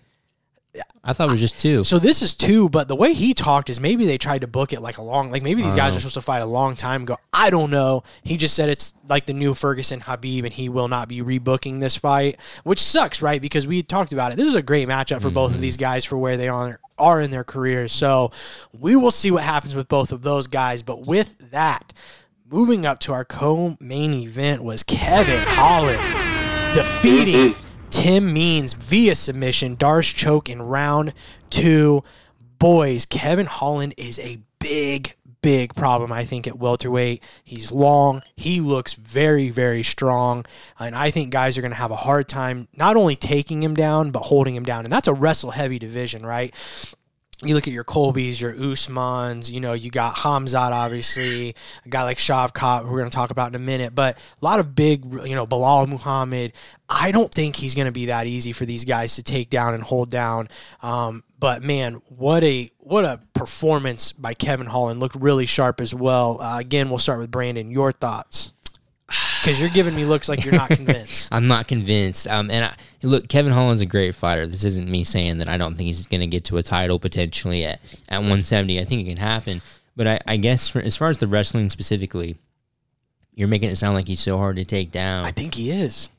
[1.05, 1.85] I thought it was just two.
[1.85, 4.73] So this is two, but the way he talked is maybe they tried to book
[4.73, 5.97] it like a long, like maybe these guys Oh.
[5.97, 7.17] are supposed to fight a long time ago.
[7.33, 8.03] I don't know.
[8.23, 11.81] He just said it's like the new Ferguson Habib, and he will not be rebooking
[11.81, 13.41] this fight, which sucks, right?
[13.41, 14.37] Because we talked about it.
[14.37, 15.85] This is a great matchup for both of these mm-hmm.
[15.85, 17.93] guys for where they are are in their careers.
[17.93, 18.33] So
[18.73, 20.83] we will see what happens with both of those guys.
[20.83, 21.93] But with that,
[22.51, 26.01] moving up to our co-main event was Kevin Holland
[26.75, 27.66] defeating mm-hmm.
[27.97, 31.15] Tim Means via submission, Darce choke in round
[31.49, 32.05] two.
[32.59, 37.23] Boys, Kevin Holland is a big, big problem, I think, at welterweight.
[37.43, 38.23] He's long.
[38.37, 40.45] He looks very, very strong.
[40.79, 43.73] And I think guys are going to have a hard time not only taking him
[43.73, 44.85] down, but holding him down.
[44.85, 46.55] And that's a wrestle heavy division, right?
[47.43, 52.03] You look at your Colbys, your Usmans, you know, you got Hamzat, obviously, a guy
[52.05, 55.05] like Shavkat, we're going to talk about in a minute, but a lot of big,
[55.05, 56.55] you know, Belal Muhammad.
[56.89, 59.75] I don't think he's going to be that easy for these guys to take down
[59.75, 60.49] and hold down.
[60.81, 65.01] Um, but man, what a what a performance by Kevin Holland.
[65.01, 66.41] Looked really sharp as well.
[66.41, 67.71] Uh, again, we'll start with Brandon.
[67.71, 68.53] Your thoughts?
[69.47, 71.29] Because you're giving me looks like you're not convinced.
[71.33, 72.27] I'm not convinced.
[72.27, 74.45] Um, and I, look, Kevin Holland's a great fighter.
[74.45, 76.99] This isn't me saying that I don't think he's going to get to a title
[76.99, 78.81] potentially at, at 170.
[78.81, 79.63] I think it can happen.
[79.95, 82.37] But I, I guess for, as far as the wrestling specifically,
[83.35, 85.25] you're making it sound like he's so hard to take down.
[85.25, 86.11] I think he is.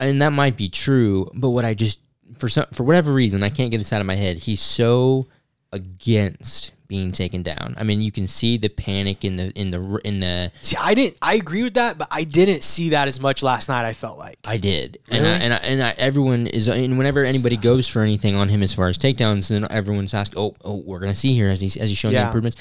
[0.00, 1.30] and that might be true.
[1.34, 2.00] But what I just
[2.36, 4.38] for some for whatever reason I can't get this out of my head.
[4.38, 5.28] He's so
[5.70, 7.74] against being taken down.
[7.78, 10.52] I mean, you can see the panic in the in the in the.
[10.60, 11.16] See, I didn't.
[11.22, 13.86] I agree with that, but I didn't see that as much last night.
[13.86, 14.36] I felt like.
[14.44, 18.02] I did, and I, and I, and I, everyone is, and whenever anybody goes for
[18.02, 21.32] anything on him as far as takedowns, then everyone's asked, "Oh, oh, we're gonna see
[21.32, 22.58] here as he's as he's showing the improvements,"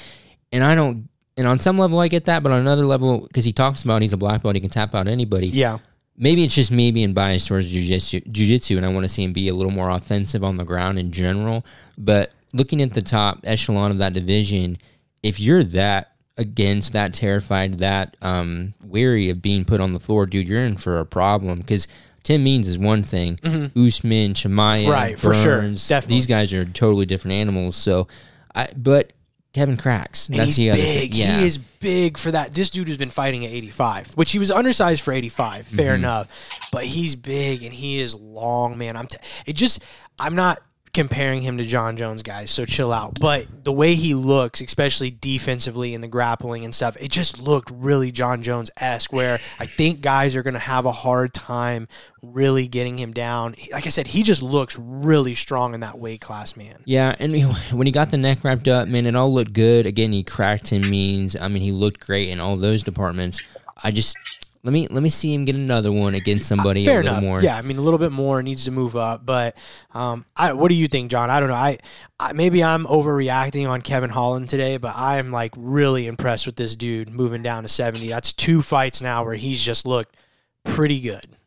[0.54, 1.10] and I don't.
[1.36, 4.02] And on some level, I get that, but on another level, because he talks about
[4.02, 5.48] he's a black belt, he can tap out anybody.
[5.48, 5.80] Yeah.
[6.17, 9.34] maybe it's just me being biased towards jiu-jitsu, jiu-jitsu and I want to see him
[9.34, 11.65] be a little more offensive on the ground in general.
[11.98, 14.78] But looking at the top echelon of that division,
[15.24, 20.26] if you're that against, that terrified, that um, weary of being put on the floor,
[20.26, 21.88] dude, you're in for a problem because
[22.24, 23.40] Tim Means is one thing.
[23.44, 24.90] Usman, Chimaev, Mm-hmm.
[24.92, 25.62] Right, for sure.
[25.62, 26.16] Burns, Definitely.
[26.18, 27.76] These guys are totally different animals.
[27.76, 28.08] So,
[28.56, 29.14] I but
[29.54, 30.30] Kevin cracks.
[30.30, 31.12] And That's he's the other big.
[31.12, 31.20] thing.
[31.20, 31.40] Yeah.
[31.40, 32.54] He is big for that.
[32.56, 35.68] This dude has been fighting at 85, which he was undersized for 85.
[35.68, 35.96] Fair Mm-hmm.
[36.04, 38.96] enough, but he's big and he is long, man.
[38.96, 39.08] I'm.
[39.08, 39.84] T- it just.
[40.20, 40.60] I'm not
[40.94, 42.52] comparing him to Jon Jones, guys.
[42.52, 43.20] So chill out.
[43.20, 47.72] But the way he looks, especially defensively in the grappling and stuff, it just looked
[47.72, 49.14] really Jon Jones esque.
[49.14, 51.88] Where I think guys are going to have a hard time
[52.22, 53.56] really getting him down.
[53.72, 56.84] Like I said, he just looks really strong in that weight class, man.
[56.86, 57.34] Yeah, and
[57.72, 59.86] when he got the neck wrapped up, man, it all looked good.
[59.86, 61.36] Again, he cracked him means.
[61.36, 63.42] I mean, he looked great in all those departments.
[63.84, 64.16] I just
[64.63, 67.24] let me let me see him get another one against somebody Fair a little enough.
[67.24, 67.41] more.
[67.41, 69.58] Yeah, I mean a little bit more needs to move up, but
[69.93, 71.30] um, I, what do you think, John?
[71.30, 71.56] I don't know.
[71.56, 71.78] I,
[72.19, 76.76] I maybe I'm overreacting on Kevin Holland today, but I'm like really impressed with this
[76.76, 78.08] dude moving down to 70.
[78.08, 80.15] That's two fights now where he's just looked
[80.63, 81.38] pretty good.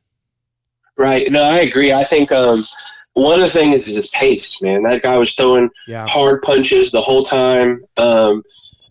[0.97, 1.31] Right.
[1.31, 1.93] No, I agree.
[1.93, 2.65] I think um,
[3.15, 4.83] one of the things is his pace, man.
[4.85, 6.07] That guy was throwing Yeah.
[6.07, 7.85] hard punches the whole time.
[7.97, 8.43] Um,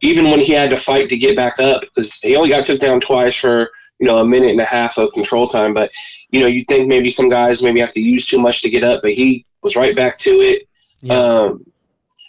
[0.01, 2.79] even when he had to fight to get back up, because he only got took
[2.81, 3.69] down twice for
[4.04, 5.74] you know a minute and a half of control time.
[5.74, 5.89] But
[6.30, 8.84] you know, you think maybe some guys maybe have to use too much to get
[8.84, 10.68] up, but he was right back to it.
[11.00, 11.13] Yeah.
[11.13, 11.66] Um,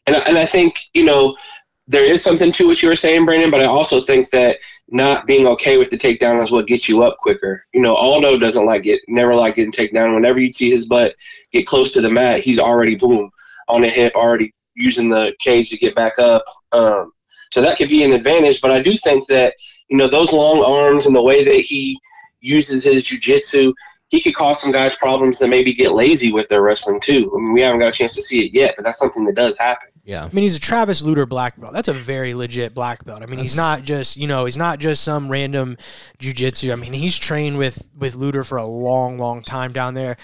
[0.07, 1.37] and I- and I think you know
[1.89, 3.51] there is something to what you were saying, Brandon.
[3.51, 4.59] But I also think that
[4.89, 7.67] not being okay with the takedown is what gets you up quicker.
[7.73, 10.15] You know, Aldo doesn't like it, never like getting taken down.
[10.15, 11.17] Whenever you see his butt
[11.53, 13.31] get close to the mat, he's already boom
[13.69, 16.45] on the hip, already using the cage to get back up.
[16.71, 17.11] Um,
[17.51, 18.61] so that could be an advantage.
[18.61, 19.55] But I do think that
[19.88, 21.99] you know those long arms and the way that he
[22.40, 23.73] uses his jujitsu,
[24.09, 27.33] he could cause some guys problems that maybe get lazy with their wrestling too.
[27.35, 29.35] I mean, we haven't got a chance to see it yet, but that's something that
[29.35, 29.88] does happen.
[30.05, 30.25] yeah.
[30.25, 31.73] I mean, he's a Travis Lutter black belt.
[31.73, 33.23] That's a very legit black belt.
[33.23, 35.77] I mean, he's not just you know he's not just some random
[36.18, 36.73] jujitsu.
[36.73, 40.16] I mean, he's trained with with Luter for a long, long time down there.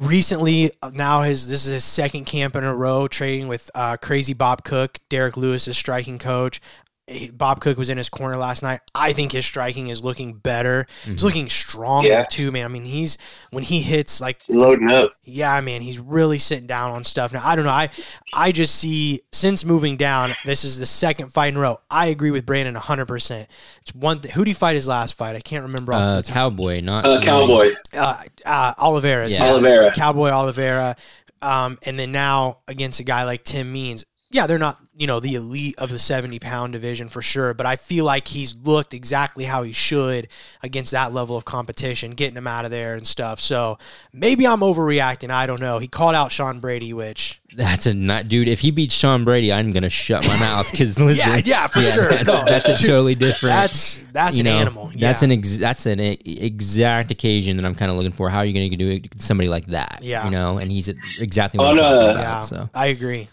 [0.00, 3.96] Recently, uh, now his this is his second camp in a row training with uh,
[3.96, 6.60] Crazy Bob Cook, Derrick Lewis' striking coach.
[7.06, 8.80] He- Bob Cook was in his corner last night.
[8.94, 10.86] I think his striking is looking better.
[11.04, 12.24] It's looking stronger Yeah.
[12.24, 12.64] too, man.
[12.64, 13.18] I mean, he's
[13.50, 15.12] when he hits like Loading up.
[15.22, 17.42] yeah, man, he's really sitting down on stuff now.
[17.44, 17.70] I don't know.
[17.70, 17.90] I
[18.32, 21.78] I just see since moving down, this is the second fight in a row.
[21.90, 23.46] I agree with Brandon 100%.
[23.82, 24.30] It's one thing.
[24.32, 25.36] Who did he fight his last fight?
[25.36, 26.34] I can't remember off Uh, the top.
[26.34, 27.72] cowboy, not Uh, Cowboy.
[27.92, 29.28] Uh, uh, Oliveira.
[29.28, 29.50] Yeah.
[29.50, 29.92] Oliveira.
[29.92, 30.96] Cowboy Oliveira.
[31.42, 34.06] Um, and then now against a guy like Tim Means.
[34.30, 37.66] Yeah, they're not, you know, the elite of the 70 pound division for sure, but
[37.66, 40.28] I feel like he's looked exactly how he should
[40.62, 43.40] against that level of competition, getting him out of there and stuff.
[43.40, 43.78] So
[44.12, 45.30] maybe I'm overreacting.
[45.30, 45.78] I don't know.
[45.78, 48.46] He called out Sean Brady, which That's a not, dude.
[48.48, 51.82] If he beats Sean Brady, I'm gonna shut my mouth because listen, Yeah, yeah, for
[51.82, 52.10] sure.
[52.10, 52.44] That's, No.
[52.46, 53.52] that's a totally different.
[53.54, 54.92] that's that's an know, animal.
[54.96, 58.30] That's an ex- that's an e- exact occasion that I'm kind of looking for.
[58.30, 59.20] How are you going to do it?
[59.20, 60.24] Somebody like that, Yeah.
[60.24, 60.88] you know, and he's
[61.20, 62.20] exactly what On, I'm talking about.
[62.22, 62.40] yeah.
[62.42, 63.28] So I agree.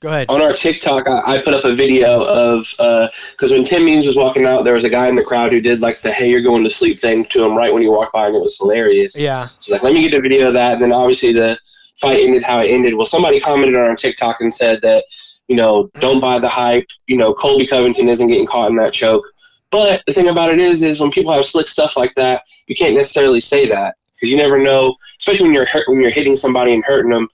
[0.00, 0.30] Go ahead.
[0.30, 4.06] on our TikTok, I, I put up a video of uh, because when Tim Means
[4.06, 6.30] was walking out, there was a guy in the crowd who did like the "Hey,
[6.30, 8.56] you're going to sleep" thing to him right when he walked by, and it was
[8.56, 9.20] hilarious.
[9.20, 9.46] Yeah.
[9.58, 11.58] So like, let me get a video of that, and then obviously the
[11.96, 12.94] fight ended how it ended.
[12.94, 15.04] Well, somebody commented on our TikTok and said that
[15.48, 16.86] you know don't buy the hype.
[17.06, 19.24] You know, Colby Covington isn't getting caught in that choke.
[19.70, 22.74] But the thing about it is, is when people have slick stuff like that, you
[22.74, 26.36] can't necessarily say that because you never know, especially when you're hurt, when you're hitting
[26.36, 27.28] somebody and hurting them.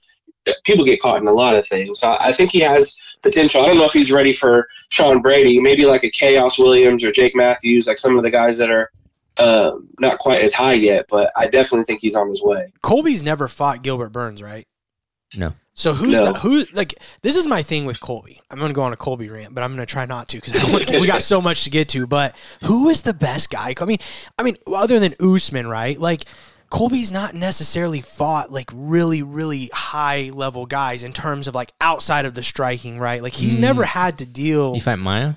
[0.63, 1.99] People get caught in a lot of things.
[1.99, 3.61] So I think he has potential.
[3.61, 7.11] I don't know if he's ready for Sean Brady, maybe like a Khaos Williams or
[7.11, 8.91] Jake Matthews, like some of the guys that are
[9.37, 11.05] um, not quite as high yet.
[11.09, 12.71] But I definitely think he's on his way.
[12.81, 14.65] Colby's never fought Gilbert Burns, right?
[15.37, 15.53] No.
[15.73, 16.31] So who's No.
[16.31, 18.41] the, who like this is my thing with Colby.
[18.49, 21.05] I'm gonna go on a Colby rant, but I'm gonna try not to because we
[21.05, 22.07] got so much to get to.
[22.07, 23.75] But who is the best guy?
[23.79, 23.99] I mean,
[24.39, 25.99] I mean, other than Usman, right?
[25.99, 26.23] Like
[26.69, 32.25] Colby's not necessarily fought like really, really high level guys in terms of like outside
[32.25, 33.21] of the striking, right?
[33.21, 33.61] Like he's hmm.
[33.61, 34.75] never had to deal.
[34.75, 35.35] You fight Maia?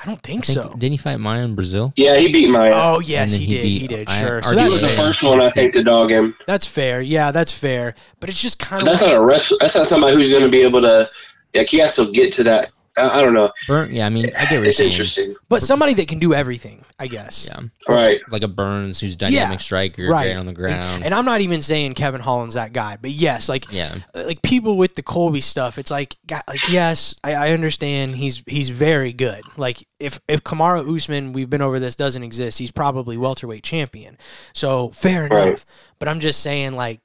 [0.00, 0.76] I don't think, I think- so.
[0.76, 1.92] Didn't he fight Maia in Brazil?
[1.96, 2.72] Yeah, he beat Maia.
[2.74, 3.62] Oh yes, he, he did.
[3.62, 4.08] beat- he did.
[4.08, 4.42] I- Sure.
[4.42, 4.52] So RDA.
[4.52, 6.34] he that's was the first one I think to dog him.
[6.46, 7.00] That's fair.
[7.00, 7.94] Yeah, that's fair.
[8.20, 9.52] But it's just kind of that's not a rest.
[9.60, 11.08] That's not somebody who's going to be able to.
[11.54, 12.72] Like he has to get to that.
[12.96, 13.52] I, I don't know.
[13.66, 13.92] Burn.
[13.92, 14.90] Yeah, I mean, I get what you're It's saying.
[14.90, 17.48] interesting, but somebody that can do everything, I guess.
[17.50, 18.20] Yeah, right?
[18.28, 20.26] like a Burns who's dynamic striker, right.
[20.26, 21.04] great on the ground.
[21.04, 24.42] And I'm not even saying Kevin Holland's that guy, but yes, like yeah, uh, like
[24.42, 28.70] people with the Colby stuff, it's like, God, like yes, I, I understand he's he's
[28.70, 29.42] very good.
[29.56, 34.18] Like if if Kamaru Usman, we've been over this, doesn't exist, he's probably welterweight champion.
[34.52, 35.38] So fair enough.
[35.48, 35.64] Right.
[35.98, 37.00] But I'm just saying, like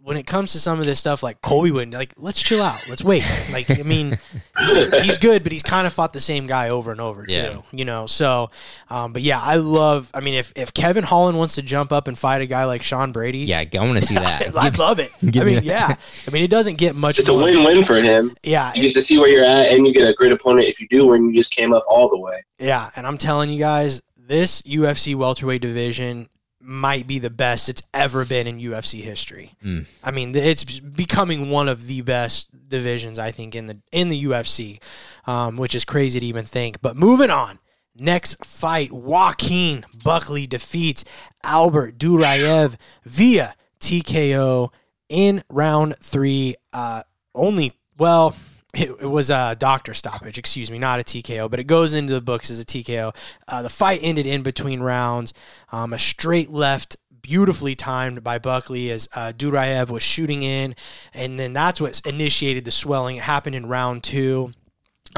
[0.00, 2.14] when it comes to some of this stuff, like Colby wouldn't like.
[2.16, 2.80] Let's chill out.
[2.88, 3.24] Let's wait.
[3.52, 4.18] Like I mean,
[4.58, 7.62] he's, he's good, but he's kind of fought the same guy over and over too.
[7.72, 8.06] You know.
[8.06, 8.50] So,
[8.90, 10.10] um, but yeah, I love.
[10.14, 12.82] I mean, if if Kevin Holland wants to jump up and fight a guy like
[12.82, 14.56] Sean Brady, yeah, I want to see that.
[14.56, 15.10] I'd love it.
[15.22, 15.96] I mean, yeah.
[16.26, 17.18] I mean, it doesn't get much.
[17.18, 18.36] It's a win-win for him.
[18.42, 20.68] Yeah, You get to see where you're at, and you get a great opponent.
[20.68, 22.44] If you do win, you just came up all the way.
[22.58, 26.28] yeah, and I'm telling you guys, this UFC welterweight division
[26.68, 29.54] might be the best it's ever been in UFC history.
[29.64, 29.86] Mm.
[30.04, 34.24] I mean, it's becoming one of the best divisions I think in the in the
[34.24, 34.78] UFC,
[35.26, 36.82] um, which is crazy to even think.
[36.82, 37.58] But moving on.
[38.00, 41.04] Next fight, Joaquin Buckley defeats
[41.42, 44.68] Albert Duraev via TKO
[45.08, 46.54] in round three.
[46.72, 47.02] Uh,
[47.34, 48.36] only, well,
[48.74, 52.12] it, it was a doctor stoppage, excuse me, not a TKO, but it goes into
[52.12, 53.14] the books as a TKO.
[53.46, 55.32] Uh, the fight ended in between rounds.
[55.72, 60.74] Um, a straight left, beautifully timed by Buckley as uh, Duraev was shooting in,
[61.14, 63.16] and then that's what initiated the swelling.
[63.16, 64.52] It happened in round two.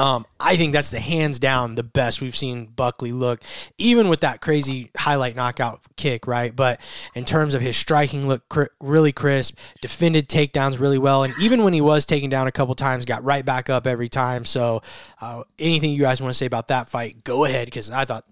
[0.01, 3.43] Um, I think that's the hands down the best we've seen Buckley look,
[3.77, 6.57] even with that crazy highlight knockout kick, right?
[6.57, 6.81] But
[7.15, 11.65] in terms of his striking, look cr- really crisp, defended takedowns really well, and even
[11.65, 14.47] when he was taken down a couple times, got right back up every time.
[14.47, 14.81] So,
[15.21, 18.25] uh, anything you guys want to say about that fight, go ahead because I thought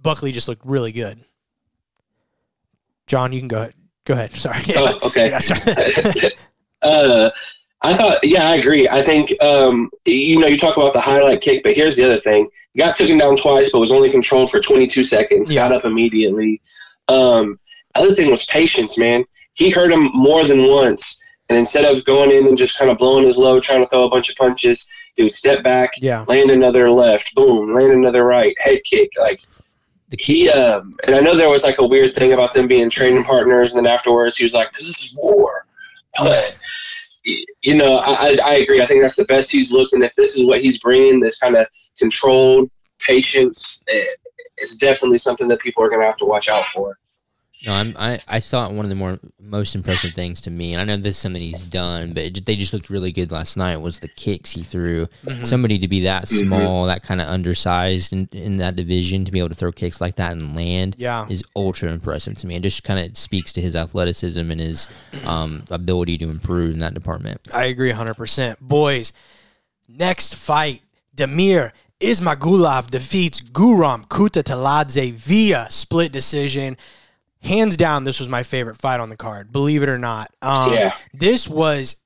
[0.00, 1.22] Buckley just looked really good.
[3.06, 3.74] John, you can go ahead.
[4.06, 4.32] Go ahead.
[4.34, 4.62] Sorry.
[4.76, 5.28] Oh, okay.
[5.30, 6.32] Yeah, sorry.
[6.82, 7.30] uh,
[7.82, 8.88] I thought, yeah, I agree.
[8.88, 12.18] I think, um, you know, you talk about the highlight kick, but here's the other
[12.18, 15.50] thing: he got taken down twice, but was only controlled for 22 seconds.
[15.50, 15.68] Yeah.
[15.68, 16.60] Got up immediately.
[17.08, 17.58] Um,
[17.94, 19.24] other thing was patience, man.
[19.54, 22.98] He hurt him more than once, and instead of going in and just kind of
[22.98, 26.24] blowing his load, trying to throw a bunch of punches, he would step back, yeah.
[26.28, 29.42] land another left, boom, land another right, head kick, like
[30.10, 32.68] The key, he um and I know there was like a weird thing about them
[32.68, 35.64] being training partners, and then afterwards he was like, "This is war,"
[36.18, 36.56] but
[37.24, 38.80] you know, I I- agree.
[38.80, 41.38] I think that's the best he's looked, and if this is what he's bringing, this
[41.38, 41.66] kind of
[41.98, 42.70] controlled
[43.06, 44.04] patience, eh,
[44.56, 46.98] it's definitely something that people are going to have to watch out for.
[47.66, 50.80] No, I'm, I I thought one of the more most impressive things to me, and
[50.80, 53.54] I know this is something he's done, but it, they just looked really good last
[53.56, 53.76] night.
[53.76, 55.08] Was the kicks he threw?
[55.26, 55.46] Mhm.
[55.46, 56.38] Somebody to be that Mhm.
[56.46, 60.00] small, that kind of undersized in, in that division, to be able to throw kicks
[60.00, 61.26] like that and land Yeah.
[61.28, 62.54] is ultra impressive to me.
[62.54, 64.88] It just kind of speaks to his athleticism and his
[65.24, 67.40] um, ability to improve in that department.
[67.52, 68.56] I agree 100%.
[68.62, 69.12] Boys,
[69.86, 70.80] next fight,
[71.14, 76.78] Damir Ismagulov defeats Guram Kutateladze via split decision.
[77.42, 80.30] Hands down, this was my favorite fight on the card, believe it or not.
[80.42, 81.96] Um, yeah, This was,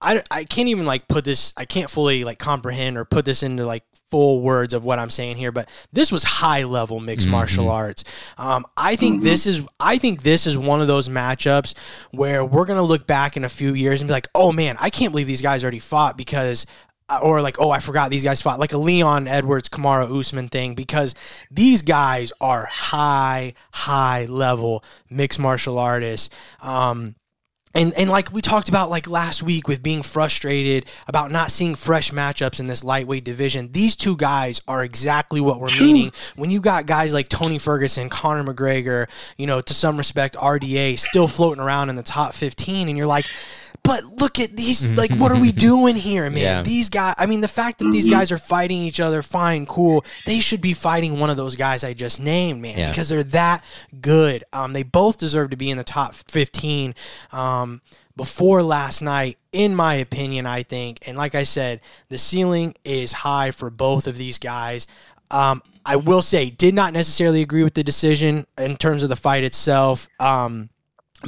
[0.00, 3.42] I, I can't even like put this, I can't fully like comprehend or put this
[3.42, 7.26] into like full words of what I'm saying here, but this was high level mixed
[7.28, 7.32] Mhm.
[7.32, 8.02] martial arts.
[8.38, 11.74] Um, I think this is, I think this is one of those matchups
[12.12, 14.90] where we're gonna look back in a few years and be like, oh man, I
[14.90, 16.64] can't believe these guys already fought because.
[17.10, 20.48] Uh, Or like, oh, I forgot these guys fought like a Leon Edwards, Kamaru Usman
[20.48, 21.14] thing because
[21.50, 26.30] these guys are high, high level mixed martial artists.
[26.62, 27.16] Um,
[27.74, 31.74] and and like we talked about like last week with being frustrated about not seeing
[31.76, 36.50] fresh matchups in this lightweight division these two guys are exactly what we're meaning when
[36.50, 41.28] you got guys like tony ferguson conor mcgregor you know to some respect rda still
[41.28, 43.26] floating around in the top 15 and you're like
[43.82, 46.38] but look at these like what are we doing here man?
[46.38, 46.62] Yeah.
[46.62, 50.04] these guys i mean the fact that these guys are fighting each other fine cool.
[50.26, 52.90] They should be fighting one of those guys i just named man Yeah.
[52.90, 53.64] because they're that
[54.00, 54.44] good.
[54.52, 56.94] Um, they both deserve to be in the top 15
[57.32, 57.80] um,
[58.16, 60.98] before last night in my opinion i think.
[61.06, 64.86] And like i said the ceiling is high for both of these guys.
[65.30, 69.16] Um, i will say did not necessarily agree with the decision in terms of the
[69.16, 70.08] fight itself.
[70.20, 70.68] Um,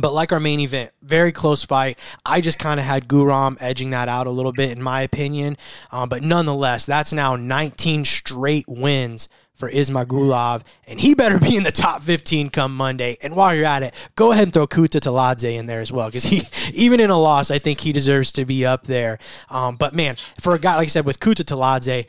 [0.01, 1.99] But like our main event, very close fight.
[2.25, 5.59] I just kind of had Guram edging that out a little bit, in my opinion.
[5.91, 11.63] Um, but nonetheless, that's now 19 straight wins for Ismagulov, and he better be in
[11.63, 13.17] the top 15 come Monday.
[13.23, 16.25] And while you're at it, go ahead and throw Kutateladze in there as well, because
[16.25, 19.19] he, even in a loss, I think he deserves to be up there.
[19.51, 22.07] Um, but man, for a guy like I said with Kutateladze,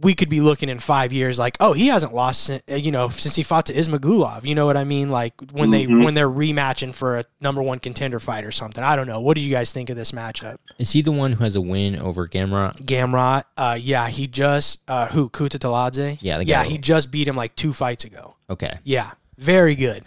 [0.00, 3.08] we could be looking in five years like, oh, he hasn't lost, uh, you know,
[3.08, 4.44] since he fought to Ismagulov.
[4.44, 5.10] You know what I mean?
[5.10, 8.82] Like when they when they're rematching for a number one contender fight or something.
[8.84, 9.20] I don't know.
[9.20, 10.56] What do you guys think of this matchup?
[10.78, 12.82] Is he the one who has a win over Gamrot?
[12.84, 16.22] Gamrot, uh, yeah, he just uh, who Kutateladze.
[16.22, 18.36] Yeah, the yeah, guy- he just beat him like two fights ago.
[18.50, 18.78] Okay.
[18.84, 20.02] Yeah, very good.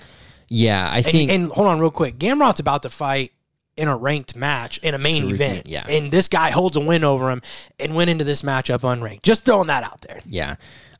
[0.47, 2.17] Yeah, I And, think and hold on, real quick.
[2.17, 3.31] Gamrot's about to fight
[3.77, 5.67] in a ranked match in a main Sure, event.
[5.67, 5.85] yeah.
[5.89, 7.41] and this guy holds a win over him
[7.79, 9.23] and went into this matchup unranked.
[9.23, 10.19] Just throwing that out there.
[10.25, 10.55] Yeah.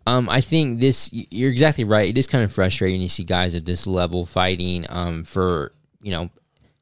[0.08, 2.10] Um, I think this, y- you're exactly right.
[2.10, 6.12] It is kind of frustrating to see guys at this level fighting um, for, you
[6.12, 6.30] know,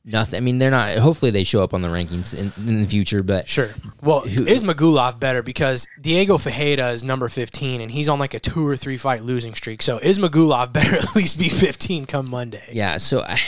[0.06, 0.38] nothing.
[0.38, 3.22] I mean, they're not, hopefully they show up on the rankings in, in the future,
[3.22, 3.74] but Sure.
[4.02, 8.66] Well, Ismagulov better because Diego Ferreira is number 15 and he's on like a two
[8.66, 9.82] or three fight losing streak.
[9.82, 13.40] So Ismagulov better at least be 15 come Monday yeah, so I,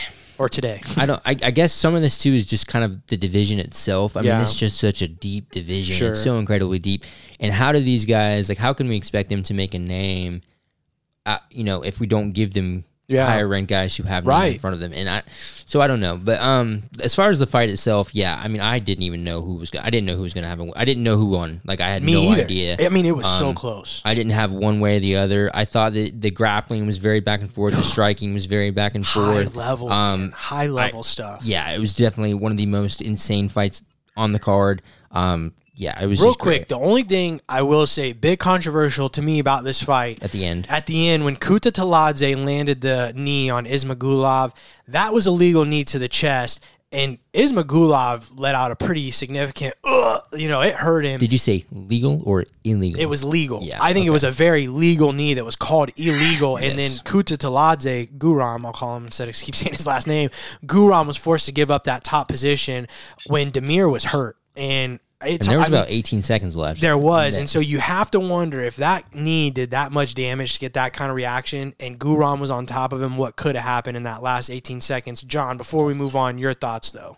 [0.41, 0.81] or today?
[0.97, 3.59] I don't, I, I guess some of this too is just kind of the division
[3.59, 4.17] itself.
[4.17, 4.33] I Yeah.
[4.33, 5.95] mean, it's just such a deep division.
[5.95, 6.11] Sure.
[6.11, 7.05] It's so incredibly deep.
[7.39, 10.41] And how do these guys, like, how can we expect them to make a name,
[11.27, 13.25] uh, you know, if we don't give them Yeah.
[13.25, 14.93] higher ranked guys who have names in front of them?
[14.93, 15.23] And I,
[15.65, 16.17] so I don't know.
[16.17, 19.41] But um, as far as the fight itself, yeah, I mean, I didn't even know
[19.41, 21.17] who was, go- I didn't know who was going to have a, I didn't know
[21.17, 21.61] who won.
[21.65, 22.43] Like, I had Me no either.
[22.43, 22.77] idea.
[22.79, 24.01] I mean, it was so Um, close.
[24.05, 25.51] I didn't have one way or the other.
[25.53, 27.75] I thought that the grappling was very back and forth.
[27.75, 29.55] The striking was very back and High forth.
[29.55, 31.43] level, um, high level stuff.
[31.45, 33.83] Yeah, it was definitely one of the most insane fights
[34.17, 34.81] on the card.
[35.11, 39.09] Um, yeah, it was Real quick, great the only thing I will say, big controversial
[39.09, 40.67] to me about this fight at the end.
[40.69, 44.53] at the end when Kutateladze landed the knee on Ismagulov,
[44.87, 49.73] that was a legal knee to the chest, and Ismagulov let out a pretty significant,
[49.83, 51.19] Ugh, you know, it hurt him.
[51.19, 53.01] Did you say legal or illegal?
[53.01, 53.63] It was legal.
[53.63, 56.57] Yeah, I think it was a very legal knee that was called illegal.
[56.57, 57.01] And then Yes.
[57.01, 60.29] Kutateladze, Guram, I'll call him instead of keep saying his last name,
[60.63, 62.87] Guram was forced to give up that top position
[63.25, 64.37] when Damir was hurt.
[64.55, 66.81] And it's and there was I mean, about 18 seconds left.
[66.81, 70.53] there was, and so you have to wonder if that knee did that much damage
[70.53, 73.17] to get that kind of reaction, and Guram was on top of him.
[73.17, 75.57] What could have happened in that last 18 seconds, John?
[75.57, 77.17] Before we move on, your thoughts though.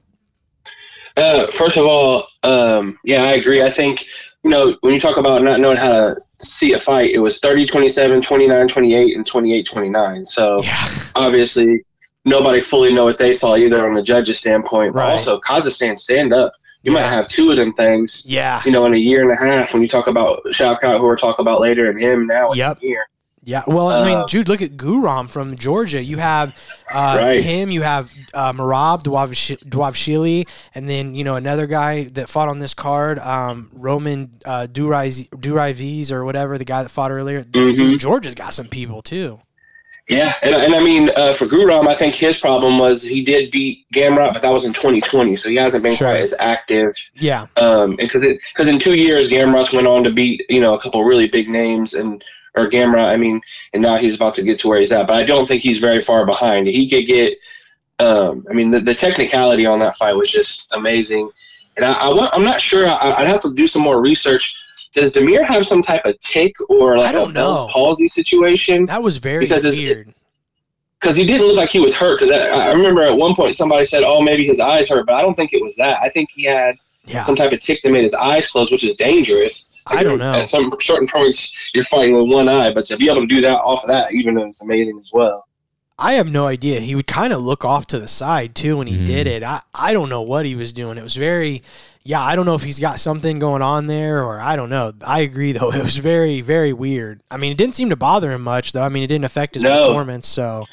[1.16, 3.62] Uh, first of all, um, yeah, I agree.
[3.62, 4.04] I think,
[4.44, 7.40] you know, when you talk about not knowing how to see a fight, it was
[7.40, 10.26] 30 27, 29 28, and 28 29.
[10.26, 11.86] So Yeah, obviously,
[12.26, 14.94] nobody fully know what they saw either on the judge's standpoint.
[14.94, 15.12] But Right.
[15.12, 16.54] also, Kazakhstan stand up.
[16.84, 19.36] You might have two of them things, yeah, you know, in a year and a
[19.36, 22.58] half when you talk about Shavkat, who we're talking about later, and him now in
[22.58, 22.78] Yep.
[23.46, 23.64] yeah.
[23.68, 26.04] Well, I mean, Uh, Jude, look at Guram from Georgia.
[26.04, 26.54] You have
[26.94, 27.42] uh, Right.
[27.44, 27.72] him.
[27.72, 32.60] You have uh, Merab Dwavsh- Dwavshili, and then you know another guy that fought on
[32.60, 37.44] this card, um, Roman uh, Duraiviz or whatever the guy that fought earlier.
[37.44, 37.78] Mhm.
[37.78, 39.40] Dude, Georgia's got some people too.
[40.10, 43.52] Yeah, and, and I mean, uh, for Guram, I think his problem was he did
[43.52, 46.10] beat Gamrot, but that was in 2020, so he hasn't been Sure.
[46.10, 46.94] quite as active.
[47.16, 50.74] Yeah, Um, because it because in two years Gamrot went on to beat you know
[50.74, 52.22] a couple really big names and
[52.56, 53.40] or Gamrot, I mean,
[53.74, 55.08] and now he's about to get to where he's at.
[55.08, 56.68] But I don't think he's very far behind.
[56.68, 57.38] He could get.
[58.00, 61.30] Um, I mean, the, the technicality on that fight was just amazing,
[61.78, 62.88] and I, I I'm not sure.
[62.88, 64.60] I, I'd have to do some more research.
[64.94, 67.74] Does Damir have some type of tick or like I don't a Bell's know.
[67.74, 68.86] palsy situation?
[68.86, 70.14] that was very Because it's- weird.
[71.00, 72.20] because he didn't look like he was hurt.
[72.20, 75.16] Because I, I remember at one point somebody said, "Oh, maybe his eyes hurt," but
[75.16, 75.98] I don't think it was that.
[76.02, 78.84] I think he had yeah, some type of tick that made his eyes close, which
[78.84, 79.84] is dangerous.
[79.88, 80.34] I don't know.
[80.36, 83.42] At some certain points, you're fighting with one eye, but to be able to do
[83.42, 85.46] that off of that, even though it's amazing as well.
[86.00, 86.80] I have no idea.
[86.80, 89.06] He would kind of look off to the side too when he Mhm.
[89.06, 89.44] did it.
[89.44, 90.98] I, I don't know what he was doing.
[90.98, 91.62] It was very,
[92.06, 94.92] yeah, I don't know if he's got something going on there or I don't know.
[95.06, 95.72] I agree though.
[95.74, 97.22] It was very, very weird.
[97.32, 98.82] I mean, it didn't seem to bother him much though.
[98.84, 99.88] I mean, it didn't affect his No.
[99.88, 100.28] performance.
[100.28, 100.66] So,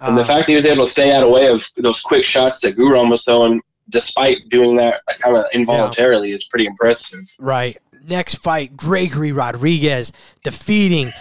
[0.00, 2.00] And the um, fact that he was able to stay out of way of those
[2.00, 7.20] quick shots that Guram was throwing, despite doing that kind of involuntarily, is pretty impressive.
[7.38, 7.76] right.
[8.06, 10.10] Next fight, Gregory Rodriguez
[10.42, 11.12] defeating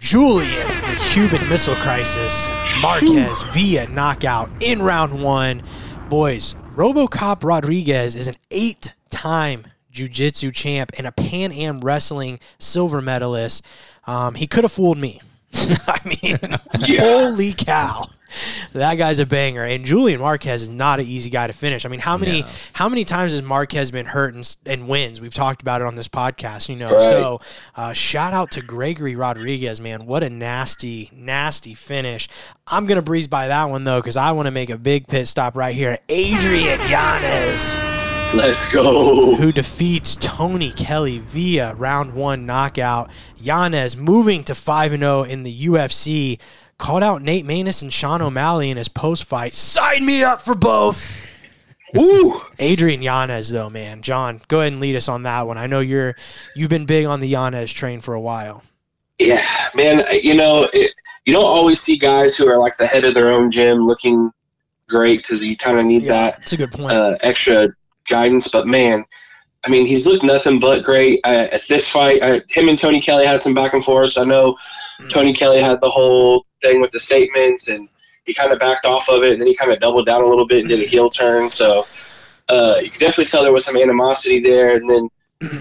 [0.00, 2.50] Julian, the Cuban Missile Crisis,
[2.82, 5.62] Marquez via knockout in round one.
[6.10, 12.38] Boys, Robocop Rodriguez is an eight time jiu jitsu champ and a Pan Am Wrestling
[12.58, 13.64] silver medalist.
[14.06, 15.20] Um, he could have fooled me.
[15.54, 16.38] I mean,
[16.80, 17.00] Yeah.
[17.00, 18.10] holy cow.
[18.72, 19.64] that guy's a banger.
[19.64, 21.86] And Julian Marquez is not an easy guy to finish.
[21.86, 22.48] I mean, how many No.
[22.74, 25.20] how many times has Marquez been hurt and, and wins?
[25.20, 26.92] We've talked about it on this podcast, you know.
[26.92, 27.00] Right.
[27.00, 27.40] So
[27.74, 30.04] uh, shout out to Gregory Rodriguez, man.
[30.06, 32.28] What a nasty, nasty finish.
[32.66, 35.26] I'm gonna breeze by that one though, because I want to make a big pit
[35.26, 35.96] stop right here.
[36.10, 37.72] Adrian Yanez
[38.34, 39.34] Let's go.
[39.36, 43.10] who defeats Tony Kelly via round one knockout.
[43.40, 46.38] Yanez moving to 5 0 in the UFC.
[46.78, 49.54] Called out Nate Maness and Sean O'Malley in his post fight.
[49.54, 51.26] Sign me up for both.
[51.94, 52.42] Woo.
[52.58, 54.02] Adrian Yanez, though, man.
[54.02, 55.56] John, go ahead and lead us on that one.
[55.56, 56.14] I know you're
[56.54, 58.62] you've been big on the Yanez train for a while.
[59.18, 59.42] Yeah,
[59.74, 60.04] man.
[60.12, 60.92] You know, it,
[61.24, 64.30] you don't always see guys who are like the head of their own gym looking
[64.90, 66.92] great because you kind of need Yeah, that that's a good point.
[66.92, 67.68] uh, extra
[68.06, 68.48] guidance.
[68.48, 69.04] But man,
[69.64, 72.22] I mean, he's looked nothing but great uh, at this fight.
[72.22, 74.16] Uh, him and Tony Kelly had some back and forth.
[74.16, 74.56] I know
[75.08, 77.88] Tony Kelly had the whole thing with the statements, and
[78.26, 80.26] he kind of backed off of it, and then he kind of doubled down a
[80.26, 81.50] little bit and did a heel turn.
[81.50, 81.86] So
[82.48, 84.76] uh, you could definitely tell there was some animosity there.
[84.76, 85.08] And then,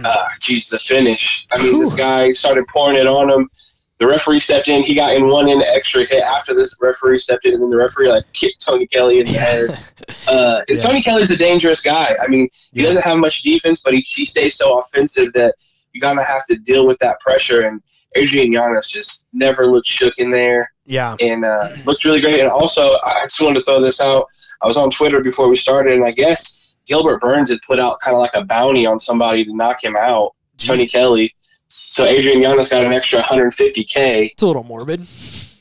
[0.03, 1.47] uh, geez, the finish.
[1.51, 3.49] I mean, this guy started pouring it on him.
[3.97, 4.83] The referee stepped in.
[4.83, 7.77] He got in one in extra hit after this referee stepped in, and then the
[7.77, 9.79] referee like kicked Tony Kelly in the head.
[10.27, 10.87] Uh, and Yeah.
[10.87, 12.15] Tony Kelly's a dangerous guy.
[12.19, 12.87] I mean, he Yeah.
[12.87, 15.53] doesn't have much defense, but he, he stays so offensive that
[15.93, 17.61] you gotta have to deal with that pressure.
[17.61, 17.81] And
[18.15, 21.15] Adrian Yanez just never looked shook in there, yeah.
[21.19, 22.39] and uh, looked really great.
[22.39, 24.25] And also, I just wanted to throw this out.
[24.63, 27.99] I was on Twitter before we started, and I guess Gilbert Burns had put out
[27.99, 31.33] kind of like a bounty on somebody to knock him out, Tony Kelly.
[31.67, 34.31] So Adrian Yanez got an extra 150k.
[34.31, 35.05] It's a little morbid.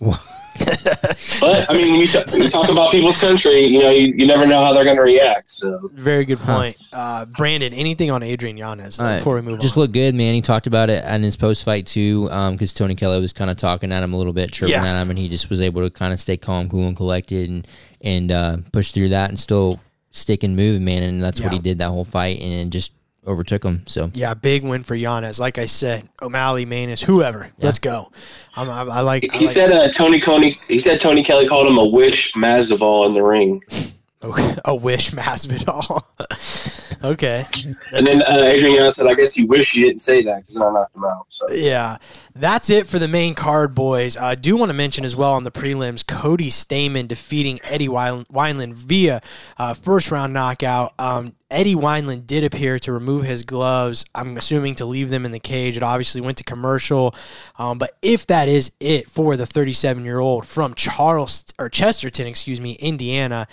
[1.41, 4.15] But I mean, when you, t- when you talk about people's country, you know, you,
[4.17, 5.51] you never know how they're going to react.
[5.51, 6.57] So Very good Huh.
[6.59, 6.77] point.
[6.93, 9.19] Uh, Brandon, anything on Adrian Yanez All right.
[9.19, 9.83] before we move Just on?
[9.83, 10.33] looked good, man.
[10.35, 13.57] He talked about it in his post fight too, because Tony Kelly was kind of
[13.57, 14.85] talking at him a little bit, chirping Yeah.
[14.97, 17.51] at him, and he just was able to kind of stay calm, cool, and collected,
[17.51, 17.67] and
[18.01, 19.81] and uh, push through that, and still
[20.13, 21.03] stick and move, man.
[21.03, 22.93] And that's what he did that whole fight, and just
[23.27, 23.83] overtook him.
[23.87, 25.41] So Yeah, big win for Yanez.
[25.41, 27.51] Like I said, O'Malley, Maness, whoever.
[27.59, 28.11] Let's go.
[28.57, 29.27] I'm, I, I like.
[29.33, 30.59] I he like said uh, Tony Coney.
[30.69, 33.63] He said Tony Kelly called him a wish Masvidal in the ring.
[34.65, 36.03] a wish Masvidal.
[37.05, 37.47] okay.
[37.93, 40.61] And then uh, Adrian Yanez said, "I guess he wished you didn't say that because
[40.61, 41.99] I knocked him out." So Yeah,
[42.35, 44.17] that's it for the main card, boys.
[44.17, 48.25] I do want to mention as well on the prelims, Cody Stamann defeating Eddie Wein-
[48.33, 49.21] Wineland via
[49.59, 50.95] uh, first round knockout.
[50.99, 54.05] Um, Eddie Wineland did appear to remove his gloves.
[54.15, 55.77] I'm assuming to leave them in the cage.
[55.77, 57.15] It obviously went to commercial,
[57.59, 62.27] um, but if that is it for the 37 year old from Charles or Chesterton,
[62.27, 63.47] excuse me, Indiana.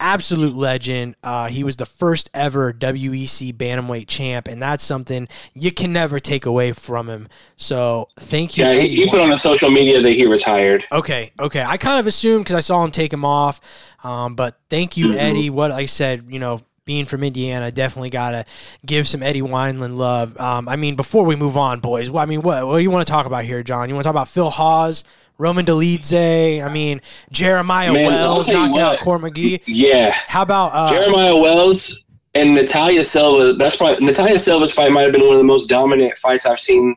[0.00, 1.16] Absolute legend.
[1.24, 6.20] Uh, he was the first ever WEC bantamweight champ, and that's something you can never
[6.20, 7.26] take away from him.
[7.56, 8.64] So thank you.
[8.64, 10.84] yeah, he, he put on the social media that he retired.
[10.92, 11.64] Okay, okay.
[11.66, 13.60] I kind of assumed because I saw him take him off.
[14.04, 15.16] Um, but thank you, Mhm.
[15.18, 15.50] Eddie.
[15.50, 18.46] What I said, you know, being from Indiana, definitely gotta
[18.84, 20.40] give some Eddie Wineland love.
[20.40, 22.10] Um, I mean, before we move on, boys.
[22.10, 23.90] Well, I mean, what what do you want to talk about here, John?
[23.90, 25.04] You want to talk about Phil Hawes,
[25.36, 26.64] Roman Dolidze?
[26.64, 29.00] I mean, Jeremiah Man, Wells knocking out what.
[29.00, 29.60] Court McGee.
[29.66, 33.52] Yeah, How about uh, Jeremiah Wells and Natalia Silva.
[33.52, 36.58] That's probably Natalia Silva's fight might have been one of the most dominant fights I've
[36.58, 36.96] seen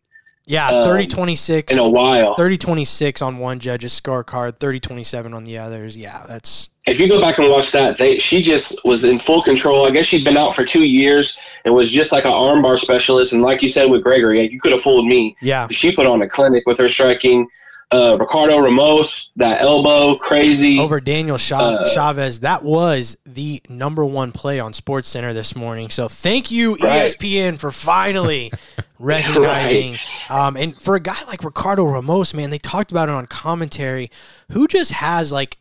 [0.52, 1.72] Yeah, um, 30 26.
[1.72, 2.36] in a while.
[2.36, 5.96] 30 26 on one judge's scorecard, 30 27 on the others.
[5.96, 9.42] Yeah, that's if you go back and watch that, they she just was in full
[9.42, 9.86] control.
[9.86, 13.32] I guess she'd been out for two years and was just like an armbar specialist.
[13.32, 15.38] And like you said with Gregory, you could have fooled me.
[15.42, 15.70] yeah.
[15.72, 17.48] She put on a clinic with her striking.
[17.94, 20.80] Uh, Ricardo Ramos, that elbow, crazy.
[20.80, 22.40] over Daniel Uh, Chavez.
[22.40, 25.90] That was the number one play on Sports Center this morning.
[25.90, 27.12] So thank you, Right.
[27.12, 28.52] ESPN, for finally
[29.00, 29.98] recognizing.
[30.30, 34.10] Um, and for a guy like Ricardo Ramos, man, they talked about it on commentary.
[34.52, 35.58] Who just has like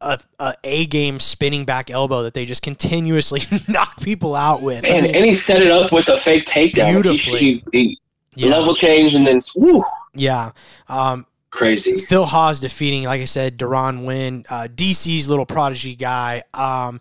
[0.00, 4.84] a, a A game spinning back elbow that they just continuously knock people out with?
[4.84, 6.78] I and, mean, and he set it up with a fake takedown.
[6.78, 7.38] Like, he- Beautifully.
[7.38, 8.00] He, he,
[8.34, 10.50] yeah, Level change and then, woo, yeah.
[10.88, 11.26] Um,
[11.58, 11.96] crazy.
[11.98, 16.42] Phil Hawes defeating, like I said, Deron Winn, uh, DC's little prodigy guy.
[16.54, 17.00] Um,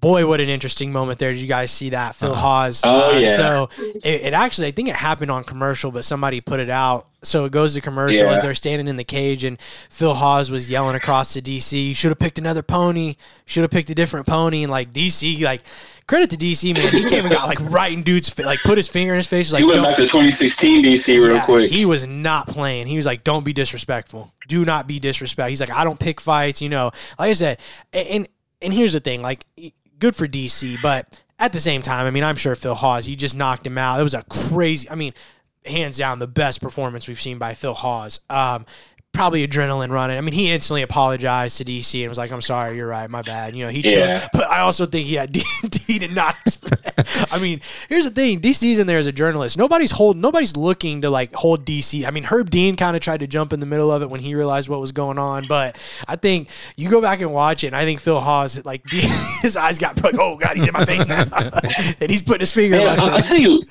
[0.00, 1.32] boy, what an interesting moment there.
[1.32, 2.14] Did you guys see that?
[2.14, 2.82] Phil Hawes.
[2.84, 3.36] Oh, uh, yeah.
[3.36, 7.08] So it, it actually, I think it happened on commercial, but somebody put it out.
[7.26, 8.32] So it goes to commercial Yeah.
[8.32, 9.58] as they're standing in the cage, and
[9.90, 13.16] Phil Hawes was yelling across to DC, "You should have picked another pony.
[13.44, 15.62] Should have picked a different pony." And like DC, like
[16.06, 18.88] credit to DC, man, he came and got like right in dude's like put his
[18.88, 21.70] finger in his face, like he went back to 2016 DC real yeah, quick.
[21.70, 22.86] He was not playing.
[22.86, 24.32] He was like, "Don't be disrespectful.
[24.48, 27.58] Do not be disrespectful." He's like, "I don't pick fights." You know, like I said,
[27.92, 28.28] and
[28.62, 29.44] and here's the thing, like,
[29.98, 33.16] good for DC, but at the same time, I mean, I'm sure Phil Hawes, he
[33.16, 34.00] just knocked him out.
[34.00, 34.88] It was a crazy.
[34.90, 35.12] I mean,
[35.68, 38.20] hands down, the best performance we've seen by Phil Hawes.
[38.30, 38.66] Um,
[39.16, 40.18] probably adrenaline running.
[40.18, 43.22] I mean, he instantly apologized to DC and was like, "I'm sorry, you're right, my
[43.22, 43.80] bad." You know, he.
[43.80, 44.18] Yeah.
[44.20, 46.36] Choked, but I also think he had D, D did not.
[46.44, 49.56] expect- I mean, here's the thing: DC's in there as a journalist.
[49.56, 50.20] Nobody's holding.
[50.20, 52.06] Nobody's looking to like hold DC.
[52.06, 54.20] I mean, Herb Dean kind of tried to jump in the middle of it when
[54.20, 55.46] he realized what was going on.
[55.48, 58.82] But I think you go back and watch it, and I think Phil Hawes like
[58.90, 61.26] his eyes got like, "Oh God, he's in my face now,"
[62.00, 62.76] and he's putting his finger.
[62.76, 63.62] Man, in my I, I'll tell you.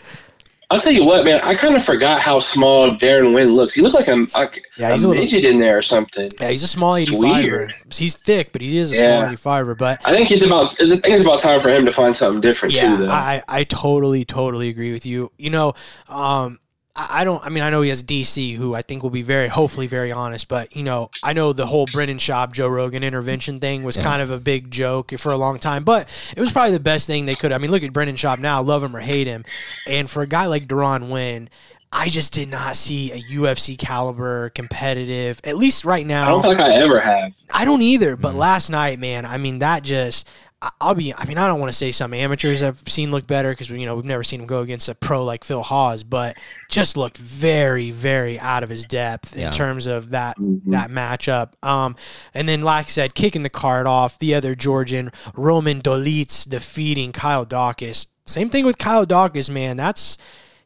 [0.76, 1.40] I'll tell you what, man.
[1.44, 3.74] I kind of forgot how small Deron Winn looks.
[3.74, 6.30] He looks like a, like Yeah, he's a a little- midget in there or something.
[6.40, 7.72] Yeah, he's a small It's 85er.
[7.94, 9.20] He's thick, but he is a Yeah.
[9.22, 9.78] small 85er.
[9.78, 10.74] But I think it's about.
[10.82, 13.06] I think it's about time for him to find something different yeah, too.
[13.06, 13.12] Though.
[13.12, 15.32] I, I totally, totally agree with you.
[15.38, 15.74] You know,
[16.10, 16.60] um,
[16.96, 19.22] I, I don't, I mean, I know he has DC, who I think will be
[19.22, 23.04] very, hopefully very honest, but, you know, I know the whole Brendan Schaub, Joe Rogan
[23.04, 26.52] intervention thing was kind of a big joke for a long time, but it was
[26.52, 27.52] probably the best thing they could.
[27.52, 29.44] I mean, look at Brendan Schaub now, love him or hate him.
[29.88, 31.50] And for a guy like Deron Winn,
[31.92, 36.26] I just did not see a UFC caliber competitive, at least right now.
[36.26, 37.32] I don't think I ever have.
[37.54, 38.18] I don't either.
[38.18, 38.38] But mm.
[38.38, 40.28] last night, man, I mean, that just.
[40.66, 41.14] I- I'll be.
[41.16, 43.86] I mean, I don't want to say some amateurs I've seen look better because you
[43.86, 46.36] know we've never seen him go against a pro like Phil Hawes, but
[46.70, 49.48] just looked very, very out of his depth Yeah.
[49.48, 51.52] in terms of that that matchup.
[51.64, 51.96] Um,
[52.34, 57.12] and then, like I said, kicking the card off, the other Georgian Roman Dolidze defeating
[57.12, 58.08] Kyle Dawkins.
[58.26, 59.78] Same thing with Kyle Dawkins, man.
[59.78, 60.18] That's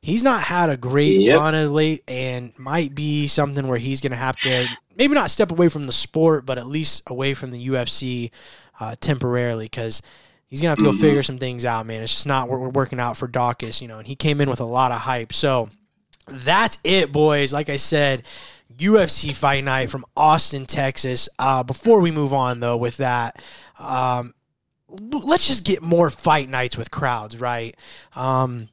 [0.02, 1.38] he's not had a great Yep.
[1.38, 5.30] run of late, and might be something where he's going to have to maybe not
[5.30, 8.32] step away from the sport, but at least away from the UFC
[8.80, 10.02] uh, temporarily because.
[10.52, 12.02] He's gonna have to go figure some things out, man.
[12.02, 14.00] It's just not wor- working out for Dawkins, you know.
[14.00, 15.70] And he came in with a lot of hype, so
[16.28, 17.54] that's it, boys.
[17.54, 18.24] Like I said,
[18.76, 21.30] UFC Fight Night from Austin, Texas.
[21.38, 23.42] Uh, before we move on, though, with that,
[23.78, 24.34] um,
[24.88, 27.76] let's just get more fight nights with crowds, right?
[28.16, 28.70] Um,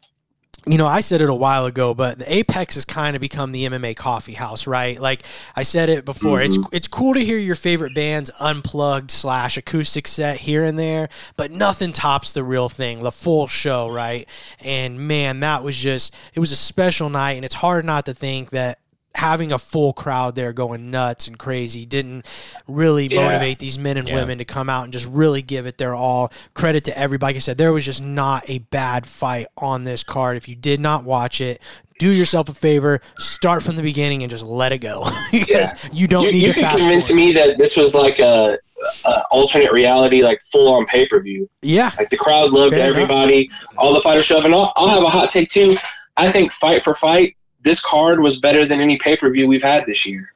[0.69, 3.53] you know, I said it a while ago, but the Apex has kind of become
[3.53, 4.99] the MMA coffee house, right?
[4.99, 5.23] Like
[5.55, 6.75] I said it before, it's mm-hmm.
[6.75, 11.53] it's cool to hear your favorite band's unplugged slash acoustic set here and there, but
[11.53, 14.29] nothing tops the real thing, the full show, right?
[14.59, 18.15] And man, that was just it was a special night, and it's hard not to
[18.15, 18.81] think that
[19.17, 22.25] having a full crowd there going nuts and crazy didn't
[22.69, 23.25] really Yeah.
[23.25, 24.15] motivate these men and Yeah.
[24.17, 26.33] women to come out and just really give it their all.
[26.55, 27.31] Credit to everybody.
[27.31, 30.37] Like I said, there was just not a bad fight on this card.
[30.37, 31.61] If you did not watch it,
[31.99, 36.07] do yourself a favor, start from the beginning and just let it go because you
[36.07, 37.17] don't You, need you to could convince forward.
[37.25, 38.59] me that this was like a,
[39.07, 41.49] a alternate reality, like full on pay per view.
[41.63, 42.97] Yeah, Like the crowd loved Fair enough.
[42.99, 43.49] everybody.
[43.79, 45.75] All the fighters showed up, and I'll, I'll have a hot take too.
[46.19, 47.36] I think fight for fight,
[47.67, 50.33] this card was better than any pay per view we've had this year.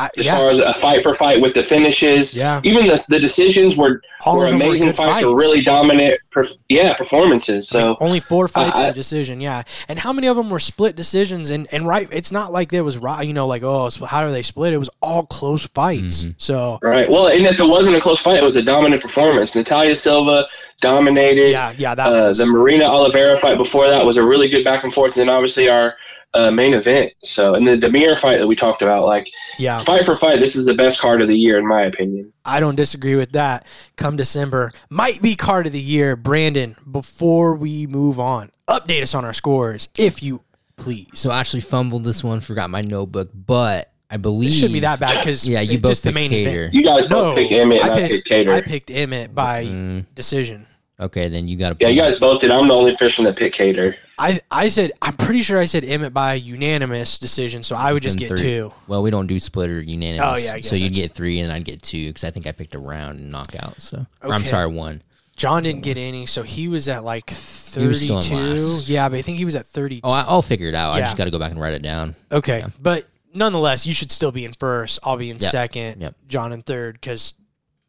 [0.00, 0.36] I, As yeah.
[0.36, 2.60] far as a fight for fight with the finishes, Yeah.
[2.64, 5.62] even the the decisions were All were of them were amazing good fights, were really
[5.62, 7.68] dominant, per, yeah, performances.
[7.68, 9.62] So Only four fights I- a decision, yeah.
[9.88, 11.50] And how many of them were split decisions?
[11.50, 14.26] And and right, it's not like there was ri- you know like oh so how
[14.26, 14.72] do they split?
[14.72, 16.26] It was all close fights.
[16.38, 19.54] So right, well, and if it wasn't a close fight, it was a dominant performance.
[19.54, 20.46] Natalia Silva
[20.80, 21.50] dominated.
[21.50, 24.64] yeah, yeah, that Uh, was, the Marina Oliveira fight before that was a really good
[24.64, 25.96] back and forth, and then obviously our
[26.34, 27.12] uh, main event.
[27.24, 29.78] So, and the Damir fight that we talked about, like yeah.
[29.78, 32.32] fight for fight, this is the best card of the year in my opinion.
[32.44, 33.66] I don't disagree with that.
[33.96, 36.16] Come December, might be card of the year.
[36.16, 40.42] Brandon, before we move on, update us on our scores, if you
[40.76, 41.08] please.
[41.14, 44.80] So I actually fumbled this one, forgot my notebook, but I believe It shouldn't be
[44.80, 46.46] that bad because Yeah, you both just the main Kattar.
[46.46, 46.74] event.
[46.74, 48.52] You guys No, both picked Emmett, and I, picked, picked Kattar.
[48.54, 50.66] I picked Emmett by Mm, decision.
[51.00, 51.84] Okay, then you got to.
[51.84, 52.50] yeah, you guys both did.
[52.50, 53.96] I'm the only person that picked Kattar.
[54.18, 58.02] I I said I'm pretty sure I said Emmett by unanimous decision, so I would
[58.02, 58.38] just get three.
[58.38, 58.72] two.
[58.86, 60.42] Well, we don't do split or unanimous.
[60.42, 62.52] Oh, yeah, I so you'd get three, and I'd get two because I think I
[62.52, 63.80] picked a round and knockout.
[63.80, 65.00] So or I'm sorry, one.
[65.36, 68.92] John didn't get any, so he was at like He was still in 32.
[68.92, 70.02] Yeah, but I think he was at 32.
[70.04, 70.92] Oh, I, I'll figure it out.
[70.92, 72.14] I just got to go back and write it down.
[72.30, 74.98] Okay, but nonetheless, you should still be in first.
[75.02, 75.50] I'll be in Yep.
[75.50, 76.02] second.
[76.02, 76.14] Yep.
[76.28, 77.32] John in third because,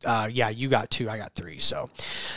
[0.05, 1.57] uh, yeah, you got two, I got three.
[1.59, 1.89] So,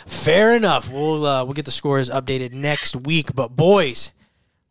[0.06, 0.90] fair enough.
[0.90, 3.34] We'll uh, we'll get the scores updated next week.
[3.34, 4.10] But boys,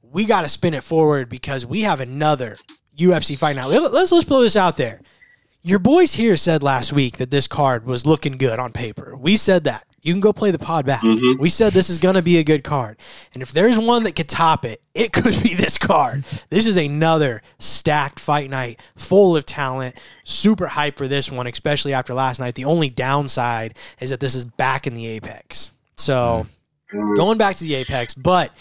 [0.02, 2.54] we got to spin it forward because we have another
[2.98, 3.68] UFC fight now.
[3.68, 5.02] Let- Let's let's blow this out there.
[5.62, 9.16] Your boys here said last week that this card was looking good on paper.
[9.18, 9.86] We said that.
[10.04, 11.02] You can go play the pod back.
[11.02, 11.42] Mm-hmm.
[11.42, 12.98] We said this is going to be a good card.
[13.34, 16.26] And if there's one that could top it, it could be this card.
[16.50, 19.96] This is another stacked fight night full of talent.
[20.26, 22.56] Super hype for this one, especially after last night.
[22.56, 25.72] The only downside is that this is back in the Apex.
[25.96, 26.48] So
[26.94, 27.14] mm-hmm.
[27.16, 28.52] going back to the Apex, but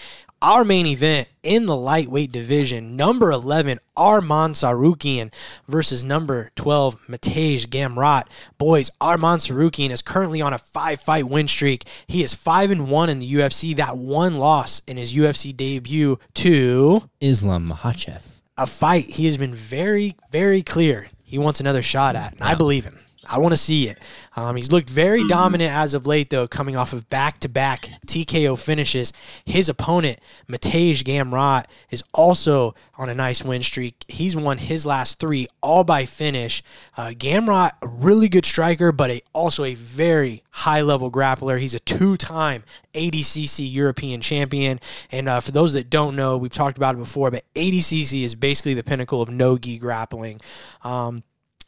[0.43, 5.33] our main event in the lightweight division, number 11, Arman Tsarukyan
[5.69, 8.25] versus number 12, Mateusz Gamrot.
[8.59, 11.85] Boys, Arman Tsarukyan is currently on a five fight win streak.
[12.07, 13.75] He is 5 and 1 in the UFC.
[13.77, 18.23] That one loss in his UFC debut to Islam Makhachev.
[18.59, 22.55] a fight he has been very, very clear he wants another shot at, and I
[22.55, 22.99] believe him.
[23.29, 23.99] I want to see it.
[24.35, 29.13] Um, he's looked very dominant as of late, though, coming off of back-to-back TKO finishes.
[29.45, 30.19] His opponent,
[30.49, 34.05] Mateusz Gamrot, is also on a nice win streak.
[34.09, 36.65] He's won his last three all by finish.
[36.97, 41.61] Uh, Gamrot, a really good striker, but a, also a very high-level grappler.
[41.61, 44.81] He's a two-time ADCC European champion.
[45.13, 48.35] And uh, for those that don't know, we've talked about it before, but ADCC is
[48.35, 50.41] basically the pinnacle of no-gi grappling.
[50.83, 51.23] Um,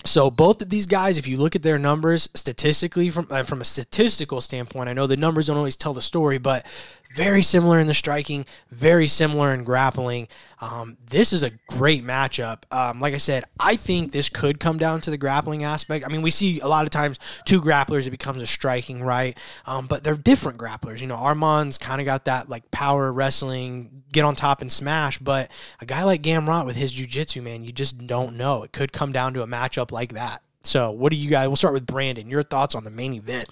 [0.05, 3.61] so both of these guys, if you look at their numbers statistically, from uh, from
[3.61, 6.67] a statistical standpoint, I know the numbers don't always tell the story, but
[7.15, 10.27] very similar in the striking, very similar in grappling.
[10.61, 12.63] Um, this is a great matchup.
[12.73, 16.05] Um, like I said, I think this could come down to the grappling aspect.
[16.07, 19.39] I mean, we see a lot of times two grapplers, it becomes a striking, right?
[19.67, 21.01] Um, but they're different grapplers.
[21.01, 25.19] You know, Arman's kind of got that like power wrestling, get on top and smash.
[25.19, 25.51] But
[25.81, 28.65] a guy like Gamrot with his jujitsu, man, you just don't know.
[28.65, 30.43] It could come down to a matchup like that.
[30.65, 31.47] So, what do you guys?
[31.47, 32.31] We'll start with Brandon.
[32.31, 33.49] Your thoughts on the main event?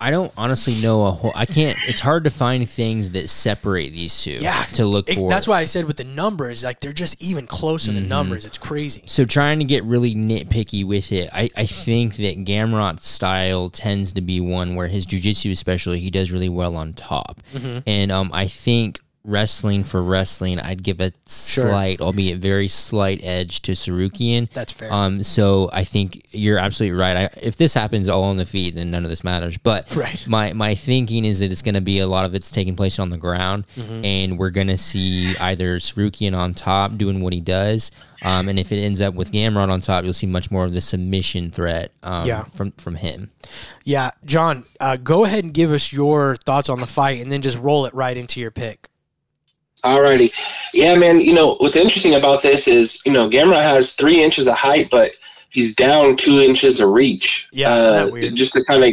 [0.00, 1.32] I don't honestly know a whole.
[1.34, 1.76] I can't.
[1.88, 4.38] It's hard to find things that separate these two.
[4.40, 5.28] Yeah, to look It- for.
[5.28, 8.44] that's why I said with the numbers, like they're just even close in the numbers.
[8.44, 9.02] It's crazy.
[9.06, 14.12] So trying to get really nitpicky with it, I, I think that Gamrot's style tends
[14.12, 17.40] to be one where his jujitsu, especially, he does really well on top.
[17.52, 17.78] Mm-hmm.
[17.86, 23.62] And um, I think wrestling for wrestling, I'd give a slight, albeit very slight, edge
[23.62, 24.50] to Tsarukyan.
[24.50, 24.92] That's fair.
[24.92, 27.16] Um, so I think you're absolutely right.
[27.16, 29.58] I, if this happens all on the feet, then none of this matters.
[29.58, 30.24] But Right.
[30.26, 32.98] my my thinking is that it's going to be a lot of it's taking place
[32.98, 34.04] on the ground, Mm-hmm.
[34.04, 37.90] and we're going to see either Tsarukyan on top doing what he does.
[38.22, 40.72] Um, and if it ends up with Gamrot on top, you'll see much more of
[40.72, 42.42] the submission threat um, Yeah.
[42.54, 43.30] from from him.
[43.84, 47.42] Yeah, John, uh, go ahead and give us your thoughts on the fight, and then
[47.42, 48.88] just roll it right into your pick.
[49.84, 50.32] Alrighty.
[50.74, 51.20] Yeah, man.
[51.20, 54.88] You know, what's interesting about this is, you know, Gamrot has three inches of height,
[54.90, 55.12] but
[55.50, 57.48] he's down two inches of reach.
[57.52, 58.34] Yeah, Uh, weird?
[58.36, 58.92] Just to kind of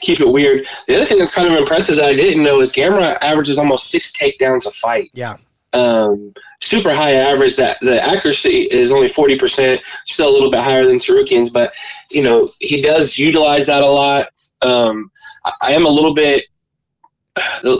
[0.00, 0.66] keep it weird.
[0.86, 3.90] The other thing that's kind of impressive that I didn't know is Gamrot averages almost
[3.90, 5.10] six takedowns a fight.
[5.14, 5.36] Yeah,
[5.72, 7.56] Um, super high average.
[7.56, 11.74] That the accuracy is only forty percent, still a little bit higher than Tsarukyan's, but
[12.10, 14.28] you know he does utilize that a lot.
[14.62, 15.10] Um,
[15.44, 16.44] I, I am a little bit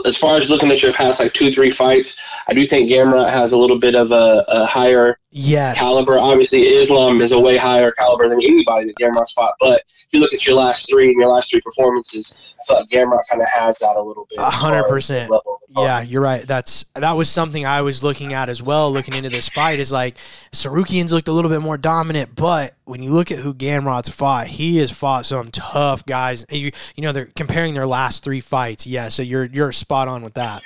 [0.05, 2.19] as far as looking at your past like two three fights.
[2.47, 6.17] I do think Gamrot has a little bit of a, a higher yes, caliber.
[6.17, 9.53] Obviously, Islam is a way higher caliber than anybody that Gamrot's fought.
[9.59, 12.77] But if you look at your last three and your last three performances, I feel
[12.77, 14.39] like Gamrot kind of has that a little bit.
[14.39, 15.29] A hundred percent.
[15.29, 16.41] level of the Yeah, you're right.
[16.41, 18.91] That's that was something I was looking at as well.
[18.91, 20.17] Looking into this fight is like
[20.51, 24.47] Tsarukyan's looked a little bit more dominant, but when you look at who Gamrot's fought,
[24.47, 26.45] he has fought some tough guys.
[26.49, 28.87] You, you know, they're comparing their last three fights.
[28.87, 30.63] Yeah, so you're you're spot on with that.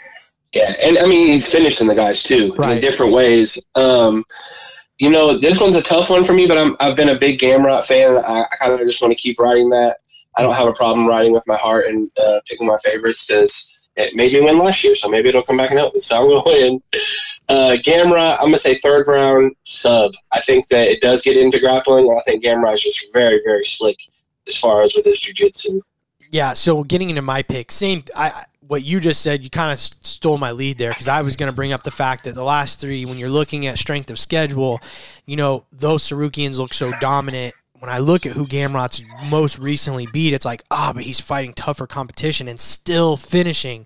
[0.53, 2.75] Yeah, and I mean he's finishing the guys too Right.
[2.75, 3.57] in different ways.
[3.75, 4.25] Um,
[4.99, 7.39] you know, this one's a tough one for me, but I'm I've been a big
[7.39, 8.17] Gamrot fan.
[8.17, 9.97] I, I kind of just want to keep riding that.
[10.35, 13.89] I don't have a problem riding with my heart and uh, picking my favorites because
[13.97, 16.01] it made me win last year, so maybe it'll come back and help me.
[16.01, 16.81] So I'm going to win.
[17.49, 20.13] Uh, Gamrot, I'm going to say third round sub.
[20.31, 23.41] I think that it does get into grappling, and I think Gamrot is just very,
[23.43, 23.97] very slick
[24.47, 25.81] as far as with his jiu-jitsu.
[26.31, 28.03] Yeah, so getting into my pick, same.
[28.15, 31.23] I I- what you just said, you kind of stole my lead there because I
[31.23, 33.77] was going to bring up the fact that the last three, when you're looking at
[33.77, 34.79] strength of schedule,
[35.25, 37.53] you know those Tsarukyans look so dominant.
[37.79, 41.51] When I look at who Gamrot's most recently beat, it's like ah, but he's fighting
[41.51, 43.85] tougher competition and still finishing.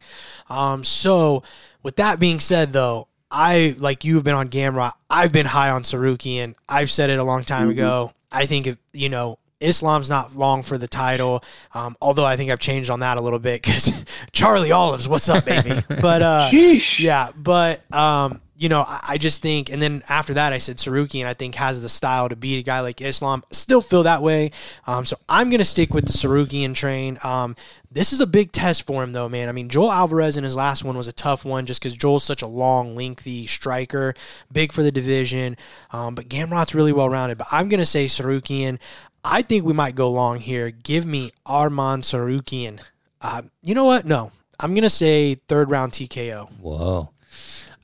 [0.52, 1.42] Um, so
[1.82, 4.92] with that being said, though, I like you've been on Gamrot.
[5.10, 6.54] I've been high on Tsarukyan.
[6.70, 8.14] I've said it a long time ago.
[8.32, 11.44] I think if you know Islam's not long for the title.
[11.74, 15.30] Um, although I think I've changed on that a little bit because Charlie Olives, what's
[15.30, 15.82] up, baby?
[15.88, 17.00] but uh, Sheesh.
[17.00, 20.78] yeah, but um, you know, I, I just think, and then after that, I said
[20.78, 21.26] Tsarukyan.
[21.26, 23.44] I think has the style to beat a guy like Islam.
[23.52, 24.52] Still feel that way.
[24.88, 27.18] Um, so I'm gonna stick with the Tsarukyan train.
[27.24, 27.56] Um,
[27.92, 29.48] this is a big test for him, though, man.
[29.48, 32.26] I mean, Joel Alvarez in his last one was a tough one just because Joel's
[32.26, 34.14] such a long, lengthy striker,
[34.52, 35.56] big for the division.
[35.92, 37.38] Um, but Gamrot's really well rounded.
[37.38, 38.80] But I'm gonna say Tsarukyan.
[39.28, 40.70] I think we might go long here.
[40.72, 42.80] Give me Arman Tsarukyan.
[43.22, 44.06] Uh, you know what?
[44.06, 46.48] No, I'm gonna say third round TKO.
[46.60, 47.10] Whoa.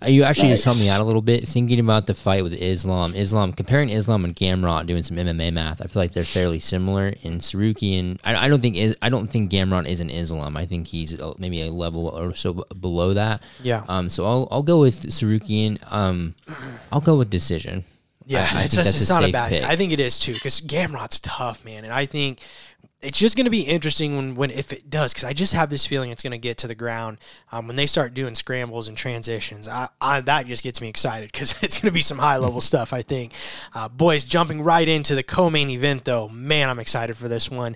[0.03, 2.53] Uh, You actually just helped me out a little bit thinking about the fight with
[2.53, 3.13] Islam.
[3.15, 5.81] Islam comparing Islam and Gamrot, doing some MMA math.
[5.81, 7.13] I feel like they're fairly similar.
[7.23, 10.55] In Tsarukyan, I, I don't think is I don't think Gamrot is an Islam.
[10.57, 13.41] I think he's uh, maybe a level or so below that.
[13.63, 13.83] Yeah.
[13.87, 14.09] Um.
[14.09, 15.79] So I'll I'll go with Sarukian.
[15.91, 16.35] Um.
[16.91, 17.83] I'll go with decision.
[18.25, 19.49] Yeah, I- I it's, it's a not a bad.
[19.51, 19.63] pick.
[19.63, 22.39] I think it is too because Gamrot's tough, man, and I think
[23.01, 25.71] it's just going to be interesting when, when if it does, because I just have
[25.71, 27.17] this feeling it's going to get to the ground
[27.51, 29.67] um, when they start doing scrambles and transitions.
[29.67, 32.61] I, I that just gets me excited because it's going to be some high level
[32.71, 32.93] stuff.
[32.93, 33.33] I think.
[33.73, 37.75] Uh, boys, jumping right into the co-main event though, man, I'm excited for this one.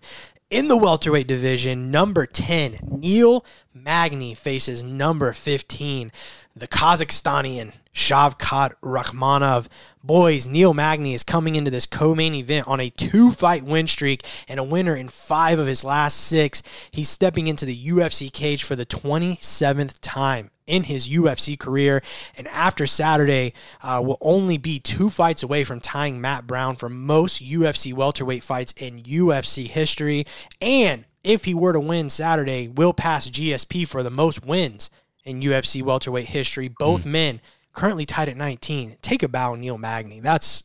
[0.52, 3.44] In the welterweight division, number 10, Neil
[3.76, 6.10] Magny faces number 15,
[6.56, 9.68] the Kazakhstanian Shavkat Rakhmonov.
[10.02, 14.62] Boys, Neil Magny is coming into this co-main event on a two-fight win streak and
[14.62, 16.64] a winner in five of his last six.
[16.90, 22.02] He's stepping into the UFC cage for the 27th time in his UFC career.
[22.38, 23.54] And after Saturday,
[23.84, 28.44] uh, will only be two fights away from tying Matt Brown for most UFC welterweight
[28.44, 30.26] fights in UFC history.
[30.62, 34.90] And if he were to win Saturday, will pass GSP for the most wins
[35.24, 36.68] in UFC welterweight history.
[36.70, 37.12] Both mm.
[37.12, 37.42] men
[37.74, 38.98] currently tied at 19.
[39.02, 40.20] Take a bow, Neil Magny.
[40.20, 40.64] That's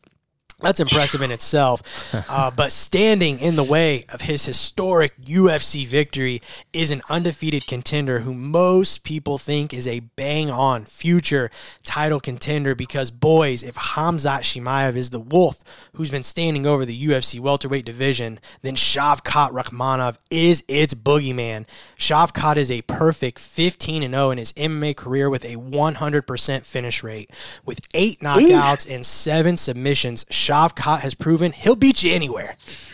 [0.61, 1.82] that's impressive in itself.
[2.28, 6.40] Uh, but standing in the way of his historic UFC victory
[6.72, 11.50] is an undefeated contender who most people think is a bang on future
[11.84, 15.58] title contender because, boys, if Khamzat Chimaev is the wolf
[15.94, 21.66] who's been standing over the UFC welterweight division, then Shavkat Rakhmonov is its boogeyman.
[21.96, 27.30] Shavkat is a perfect 15 0 in his MMA career with a 100% finish rate.
[27.64, 32.48] With eight knockouts and seven submissions, Shavkat has proven he'll beat you anywhere.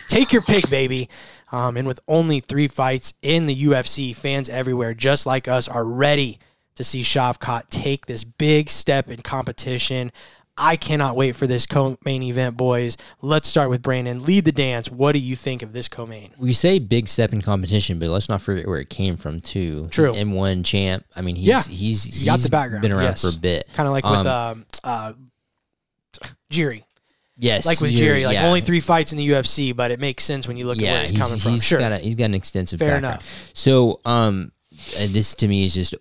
[0.07, 1.09] Take your pick, baby.
[1.51, 5.85] Um, and with only three fights in the UFC, fans everywhere, just like us, are
[5.85, 6.39] ready
[6.75, 10.11] to see Shavkat take this big step in competition.
[10.59, 12.97] I cannot wait for this co-main event, boys.
[13.21, 14.19] Let's start with Brandon.
[14.19, 14.89] Lead the dance.
[14.89, 16.29] What do you think of this co-main?
[16.39, 19.87] We say big step in competition, but let's not forget where it came from too.
[19.89, 20.13] True.
[20.13, 21.05] M1 champ.
[21.15, 21.61] I mean, he's yeah.
[21.63, 22.81] he's, he's got the background.
[22.81, 23.21] Been around yes.
[23.21, 23.67] for a bit.
[23.73, 25.13] Kind of like um, with um, uh,
[26.51, 26.83] Jiri.
[27.37, 28.47] Yes, like with Jerry, like yeah.
[28.47, 30.91] only three fights in the UFC, but it makes sense when you look yeah, at
[30.93, 31.59] where he's, he's coming from.
[31.59, 32.79] Sure, got a, he's got an extensive.
[32.79, 33.21] Fair background.
[33.21, 33.51] enough.
[33.53, 34.51] So, um,
[34.97, 35.95] this to me is just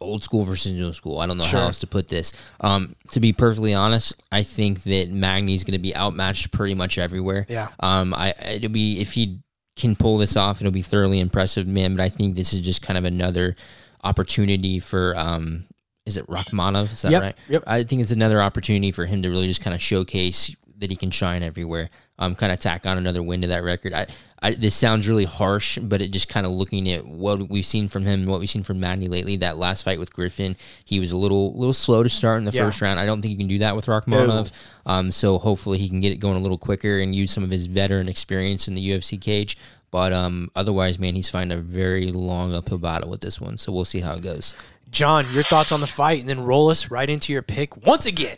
[0.00, 1.18] old school versus new school.
[1.18, 1.60] I don't know sure.
[1.60, 2.32] how else to put this.
[2.60, 6.98] Um, to be perfectly honest, I think that Magny's going to be outmatched pretty much
[6.98, 7.46] everywhere.
[7.48, 7.68] Yeah.
[7.80, 9.40] Um, I it'll be if he
[9.76, 11.96] can pull this off, it'll be thoroughly impressive, man.
[11.96, 13.56] But I think this is just kind of another
[14.04, 15.64] opportunity for um
[16.04, 16.92] is it Rakhmonov?
[16.92, 17.34] Is that yep, right?
[17.48, 17.64] Yep.
[17.66, 20.96] I think it's another opportunity for him to really just kind of showcase that he
[20.96, 21.90] can shine everywhere.
[22.18, 23.92] Um, kind of tack on another win to that record.
[23.92, 24.06] I,
[24.42, 27.88] I this sounds really harsh, but it just kind of looking at what we've seen
[27.88, 29.36] from him, what we've seen from Magny lately.
[29.36, 32.52] That last fight with Griffin, he was a little little slow to start in the
[32.52, 32.64] yeah.
[32.64, 33.00] first round.
[33.00, 34.52] I don't think you can do that with Rakhmonov.
[34.86, 34.92] No.
[34.92, 37.50] Um, so hopefully he can get it going a little quicker and use some of
[37.50, 39.58] his veteran experience in the UFC cage.
[39.90, 43.56] But um, otherwise, man, he's fighting a very long uphill battle with this one.
[43.56, 44.54] So we'll see how it goes.
[44.90, 48.06] John, your thoughts on the fight, and then roll us right into your pick once
[48.06, 48.36] again.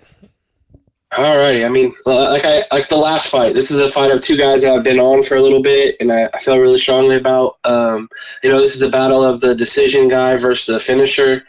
[1.13, 3.55] Alrighty, I mean, like I like the last fight.
[3.55, 5.97] This is a fight of two guys that I've been on for a little bit,
[6.01, 7.57] and I, I feel really strongly about.
[7.65, 8.11] Um,
[8.43, 11.47] you know, this is a battle of the decision guy versus the finisher,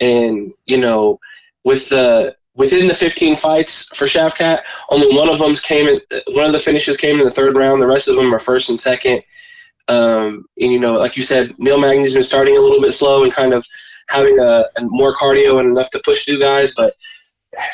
[0.00, 1.20] and you know,
[1.62, 6.00] with the within the 15 fights for Shavkat, only one of them came in.
[6.28, 7.82] One of the finishes came in the third round.
[7.82, 9.22] The rest of them are first and second.
[9.88, 13.24] Um, and you know, like you said, Neil Magny's been starting a little bit slow
[13.24, 13.66] and kind of
[14.08, 16.94] having a, a more cardio and enough to push through guys, but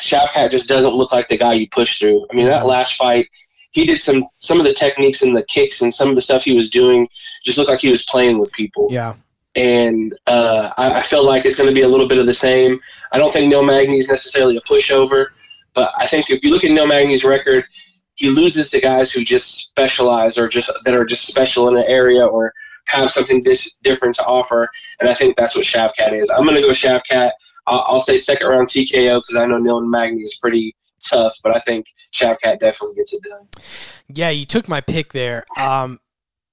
[0.01, 2.25] Shavkat just doesn't look like the guy you push through.
[2.29, 3.27] I mean, that last fight,
[3.71, 6.43] he did some some of the techniques and the kicks and some of the stuff
[6.43, 7.07] he was doing
[7.43, 8.87] just looked like he was playing with people.
[8.89, 9.15] Yeah.
[9.55, 12.33] And uh, I, I feel like it's going to be a little bit of the
[12.33, 12.79] same.
[13.11, 15.27] I don't think Neil is necessarily a pushover,
[15.73, 17.65] but I think if you look at Neil Magny's record,
[18.15, 21.85] he loses to guys who just specialize or just that are just special in an
[21.87, 22.53] area or
[22.87, 23.43] have something
[23.81, 24.69] different to offer.
[24.99, 26.29] And I think that's what Shavkat is.
[26.29, 27.31] I'm going to go Shavkat.
[27.69, 30.75] I'll, I'll say second round TKO because I know Neil Magny is pretty
[31.07, 33.47] tough, but I think Shavkat definitely gets it done.
[34.07, 35.45] Yeah, you took my pick there.
[35.59, 35.99] Um,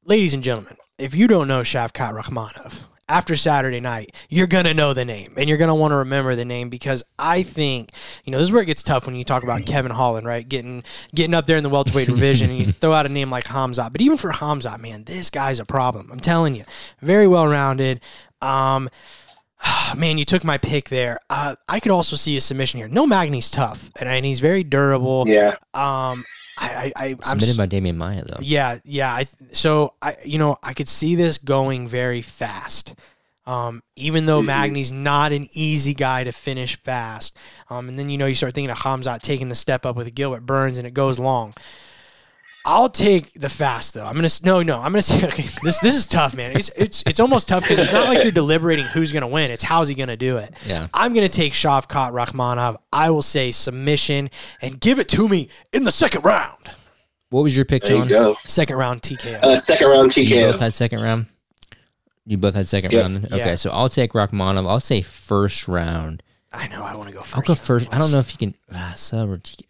[0.05, 4.75] ladies and gentlemen, if you don't know Shavkat Rakhmonov, after Saturday night, you're going to
[4.75, 7.93] know the name and you're going to want to remember the name because I think,
[8.25, 10.47] you know, this is where it gets tough when you talk about Kevin Holland, right?
[10.47, 10.83] Getting
[11.14, 13.93] getting up there in the welterweight division and you throw out a name like Khamzat.
[13.93, 16.11] But even for Khamzat, man, this guy's a problem.
[16.11, 16.64] I'm telling you.
[17.01, 18.01] Very well rounded.
[18.43, 18.91] Um,
[19.96, 21.18] man, you took my pick there.
[21.30, 22.88] Uh, I could also see a submission here.
[22.88, 25.24] No Magny's tough, and, and he's very durable.
[25.26, 25.57] Yeah.
[25.74, 26.24] Um,
[26.59, 28.38] I, I, I submitted I'm, by Demian Maia though.
[28.40, 29.12] Yeah, yeah.
[29.12, 32.94] I so I, you know, I could see this going very fast.
[33.46, 34.46] Um, even though mm-hmm.
[34.46, 37.36] Magny's not an easy guy to finish fast.
[37.70, 40.12] Um, and then you know you start thinking of Khamzat taking the step up with
[40.14, 41.52] Gilbert Burns, and it goes long.
[42.69, 44.05] I'll take the fast though.
[44.05, 44.77] I'm gonna no no.
[44.79, 45.45] I'm gonna say okay.
[45.62, 46.51] This this is tough, man.
[46.57, 49.51] It's it's it's almost tough because it's not like you're deliberating who's gonna win.
[49.53, 50.53] It's how's he gonna do it.
[50.67, 50.89] Yeah.
[50.93, 52.77] I'm gonna take Shavkat Rakhmonov.
[52.93, 56.59] I will say submission and give it to me in the second round.
[57.31, 58.09] What was your pick, There you John?
[58.09, 58.37] go.
[58.47, 59.43] Second round TKO.
[59.43, 60.59] Uh, second round So you both TKO.
[60.61, 61.27] had second round.
[62.25, 63.03] You both had second Yep.
[63.03, 63.25] round.
[63.27, 63.57] Okay, Yeah.
[63.57, 64.69] so I'll take Rakhmonov.
[64.69, 66.23] I'll say first round.
[66.53, 66.81] I know.
[66.81, 67.89] I want to go 1st I'll go first.
[67.93, 68.55] I don't know if you can.
[68.75, 69.64] Ah, sub or TK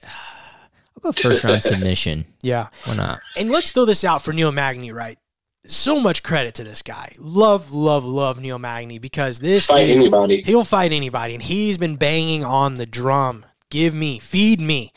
[0.97, 2.25] I'll go first round submission.
[2.43, 2.69] Yeah.
[2.85, 3.21] Why not?
[3.37, 5.19] And let's throw this out for Neil Magny, right?
[5.67, 7.13] So much credit to this guy.
[7.19, 10.43] Love, love, love Neil Magny because this Fight dude- anybody.
[10.43, 13.45] He'll fight anybody, and he's been banging on the drum.
[13.69, 14.93] Give me, feed me,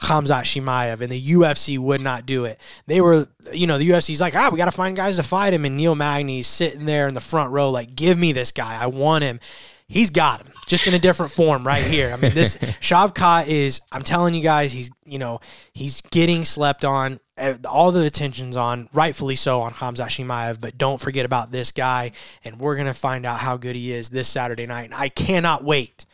[0.00, 2.60] Khamzat Chimaev, and the UFC would not do it.
[2.86, 5.52] They were, you know, the UFC's like, ah, we got to find guys to fight
[5.52, 8.80] him, and Neil Magny's sitting there in the front row, like, give me this guy,
[8.80, 9.40] I want him.
[9.88, 12.12] He's got him, just in a different form right here.
[12.12, 15.38] I mean, this Shavkat is, I'm telling you guys, he's, you know,
[15.72, 17.20] he's getting slept on.
[17.36, 21.70] Eh, All the attention's on, rightfully so, on Khamzat Chimaev, but don't forget about this
[21.70, 22.10] guy,
[22.44, 24.86] and we're gonna find out how good he is this Saturday night.
[24.86, 26.04] And I cannot wait.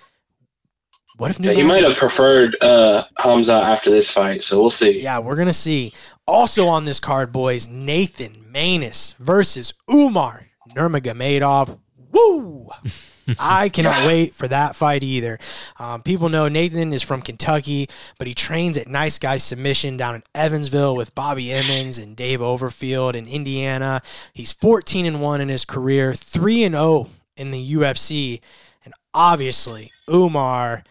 [1.17, 4.71] What if New Yeah, he might have preferred uh, Hamza after this fight, so we'll
[4.71, 5.01] see.
[5.03, 5.95] Yeah, we're gonna see.
[6.27, 11.79] Also on this card, boys, Nathan Maness versus Umar Nurmagomedov.
[12.13, 12.69] Woo!
[13.41, 15.39] I cannot wait for that fight either.
[15.79, 20.15] Um, people know Nathan is from Kentucky, but he trains at Nice Guy Submission down
[20.17, 24.03] in Evansville with Bobby Emmons and Dave Overfield in Indiana.
[24.33, 28.41] He's 14 and 1 in his career, 3 and 0 in the UFC,
[28.85, 30.85] and obviously Umar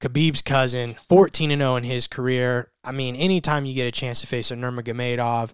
[0.00, 2.70] Khabib's cousin, 14 and 0 in his career.
[2.82, 5.52] I mean, anytime you get a chance to face a Nurmagomedov,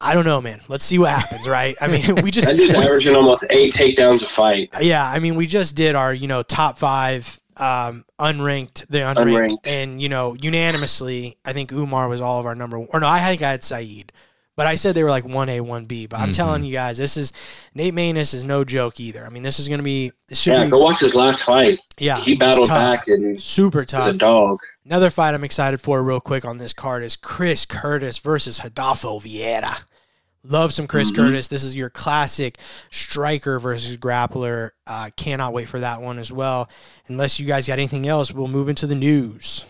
[0.00, 0.60] I don't know, man.
[0.68, 1.76] Let's see what happens, right?
[1.80, 4.70] I mean, we just That dude's averaging almost eight takedowns a fight.
[4.80, 9.16] yeah, I mean, we just did our, you know, top five um, unranked, the unranked,
[9.16, 9.66] Unranked.
[9.66, 12.78] and you know, unanimously, I think Umar was all of our number.
[12.78, 12.88] One.
[12.92, 14.12] Or no, I think I had Saeed,
[14.58, 16.06] but I said they were like one A, one B.
[16.06, 16.34] But I'm Mhm.
[16.36, 17.32] telling you guys, this is
[17.74, 19.24] Nate Maness is no joke either.
[19.24, 21.42] I mean, this is going to be this should Yeah, be go watch his last
[21.44, 21.80] fight.
[21.96, 22.98] yeah, He battled tough.
[22.98, 24.08] back and super was tough.
[24.08, 24.58] a dog.
[24.84, 29.20] Another fight I'm excited for, real quick, on this card is Chris Curtis versus Rodolfo
[29.20, 29.82] Vieira.
[30.42, 31.16] Love some Chris Mhm.
[31.16, 31.48] Curtis.
[31.48, 32.58] This is your classic
[32.90, 34.70] striker versus grappler.
[34.86, 36.68] Uh, cannot wait for that one as well.
[37.06, 39.64] Unless you guys got anything else, we'll move into the news.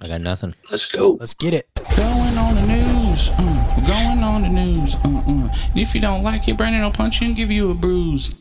[0.00, 0.54] I got nothing.
[0.70, 1.16] Let's go.
[1.20, 1.68] Let's get it.
[1.96, 3.61] Going on the news, we're
[3.92, 5.48] going on the news, uh, uh.
[5.68, 8.34] And if you don't like it, Brandon will punch you and give you a bruise.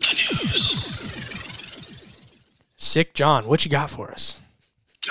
[2.78, 4.40] Sick John, what you got for us?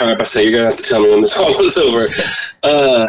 [0.00, 2.08] All right, I say you're gonna have to tell me when this all was over.
[2.62, 3.08] Uh,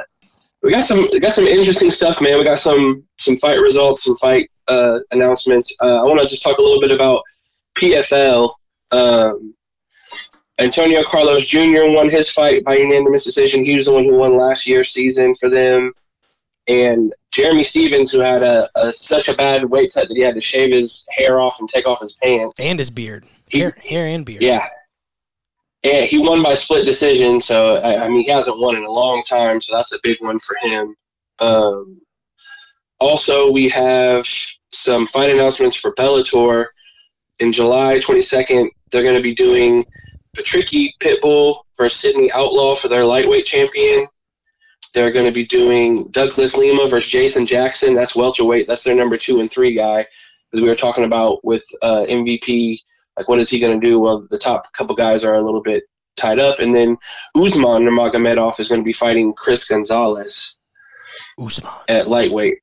[0.62, 2.38] we got some, we got some interesting stuff, man.
[2.38, 5.76] We got some, some fight results, some fight uh, announcements.
[5.82, 7.24] Uh, I want to just talk a little bit about
[7.76, 8.52] PFL.
[8.92, 9.56] Um,
[10.60, 11.88] Antonio Carlos Jr.
[11.88, 13.64] won his fight by unanimous decision.
[13.64, 15.94] He was the one who won last year's season for them.
[16.68, 20.36] And Jeremy Stevens, who had a, a such a bad weight cut that he had
[20.36, 22.60] to shave his hair off and take off his pants.
[22.62, 23.26] And his beard.
[23.50, 24.42] He- Hair, hair and beard.
[24.42, 24.66] Yeah.
[25.84, 28.92] Yeah, he won by split decision, so I, I mean he hasn't won in a
[28.92, 30.96] long time, so that's a big one for him.
[31.40, 32.02] Um,
[33.00, 34.28] also, we have
[34.72, 36.68] some fight announcements for Bellator.
[37.40, 39.84] In July 22nd, they're going to be doing
[40.38, 44.06] Patricky Pitbull versus Sidney Outlaw for their lightweight champion.
[44.94, 47.94] They're going to be doing Douglas Lima versus Jason Jackson.
[47.94, 48.68] That's welterweight.
[48.68, 50.06] That's their number two and three guy,
[50.54, 52.80] as we were talking about with uh, MVP
[53.18, 54.00] like, what is he going to do?
[54.00, 55.84] Well, the top couple guys are a little bit
[56.18, 56.60] tied up.
[56.60, 56.98] And then
[57.36, 60.60] Usman Nurmagomedov is going to be fighting Chris Gonzalez
[61.40, 61.72] Usman.
[61.88, 62.58] at lightweight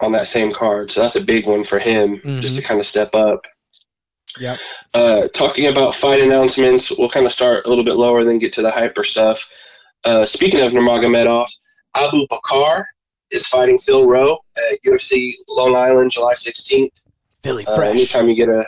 [0.00, 0.90] on that same card.
[0.90, 3.44] So that's a big one for him just to kind of step up.
[4.38, 4.58] Yep.
[4.94, 8.52] Uh, talking about fight announcements, we'll kind of start a little bit lower, then get
[8.54, 9.50] to the hyper stuff.
[10.04, 11.48] Uh, speaking of Nurmagomedov,
[11.94, 12.86] Abu Bakar
[13.30, 17.06] is fighting Phil Rowe at UFC Long Island, July 16th.
[17.42, 17.90] Philly Uh, fresh.
[17.90, 18.64] anytime you get a,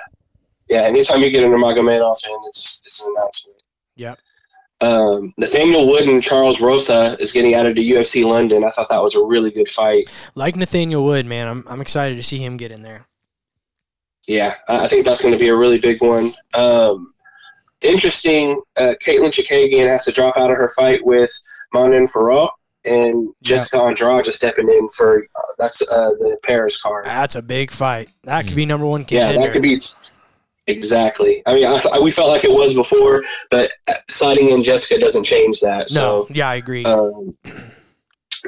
[0.69, 3.63] yeah, anytime you get a Nurmagomedov in, it's it's an announcement.
[3.97, 4.19] Yep.
[4.81, 8.65] Um, Nathaniel Wood and Charles Rosa is getting added to UFC London.
[8.65, 10.09] I thought that was a really good fight.
[10.35, 11.47] like Nathaniel Wood, man.
[11.47, 13.07] I'm, I'm excited to see him get in there.
[14.27, 16.35] Yeah, I I think that's going to be a really big one.
[16.55, 17.13] Um,
[17.81, 18.61] interesting.
[18.77, 21.31] Uh, Katlyn Chookagian has to drop out of her fight with
[21.75, 22.51] Manon Fiorot,
[22.85, 27.05] and Jessica Andrade just stepping in for uh, that's uh, the Paris card.
[27.07, 28.09] That's a big fight.
[28.25, 29.35] That could be number one contender.
[29.41, 29.81] Yeah, that could be
[30.67, 31.43] exactly.
[31.47, 33.71] I mean, I, I- we felt like it was before, but
[34.09, 35.89] sliding in Jessica doesn't change that.
[35.93, 36.85] no, yeah, I agree.
[36.85, 37.37] um,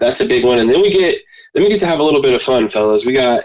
[0.01, 0.59] that's a big one.
[0.59, 1.19] And then we get
[1.55, 3.05] then we get to have a little bit of fun, fellas.
[3.05, 3.45] We got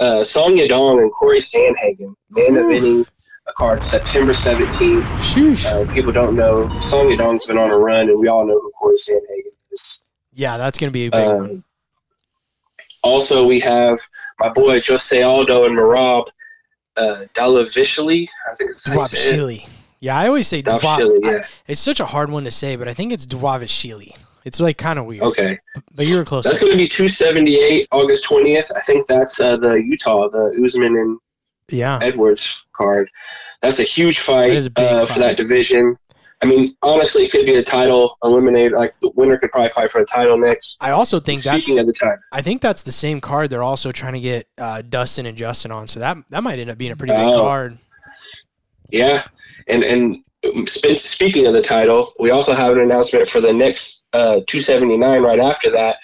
[0.00, 2.72] uh, Song Yadong and Corey Sandhagen, man of Ooh.
[2.72, 3.06] any
[3.46, 5.04] a card September seventeenth.
[5.36, 8.58] Uh, if people don't know, Song Yadong's been on a run, and we all know
[8.58, 10.04] who Corey Sandhagen is.
[10.32, 11.64] yeah, that's gonna be a big Um, one.
[13.02, 14.00] Also, we have
[14.40, 16.26] my boy Jose Aldo and Merab
[16.96, 18.28] uh, Dalavishvili.
[18.50, 19.68] I think it's how you say it.
[20.00, 20.78] Yeah, I always say Dwa.
[20.80, 21.46] Davishvili, I- yeah.
[21.66, 24.16] It's such a hard one to say, but I think it's Dwavishvili.
[24.44, 25.22] It's like kind of weird.
[25.22, 25.58] Okay,
[25.94, 26.44] But you were close.
[26.44, 28.70] that's going to be 278 August 20th.
[28.76, 31.18] I think that's uh, the Utah, the Usman and
[31.70, 31.98] yeah.
[32.02, 33.08] Edwards card.
[33.62, 35.12] That's a huge fight That a uh, fight.
[35.14, 35.96] for that division.
[36.44, 38.72] I mean, honestly, it could be a title eliminated.
[38.72, 40.76] Like the winner could probably fight for a title next.
[40.82, 43.62] I also think that's Speaking of the title, I think that's the same card they're
[43.62, 45.88] also trying to get uh, Dustin and Justin on.
[45.88, 47.40] So that that might end up being a pretty big Oh.
[47.40, 47.78] card.
[48.90, 49.22] yeah,
[49.68, 50.16] and and
[50.54, 55.22] um, speaking of the title, we also have an announcement for the next uh, 279
[55.22, 55.96] right after that.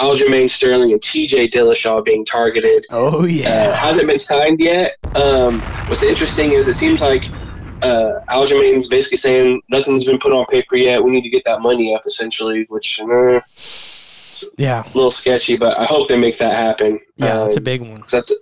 [0.00, 1.48] Aljamain Sterling and T.J.
[1.50, 2.86] Dillashaw being targeted.
[2.90, 3.74] Oh Uh, yeah.
[3.74, 4.96] hasn't been signed yet.
[5.16, 7.24] Um, what's interesting is it seems like
[7.82, 11.02] uh, Aljamain's basically saying nothing's been put on paper yet.
[11.02, 13.40] We need to get that money up, essentially, which uh,
[14.56, 14.82] yeah.
[14.82, 16.98] a little sketchy, but I hope they make that happen.
[17.16, 18.04] Yeah, that's a Um, big one.
[18.10, 18.34] that's a,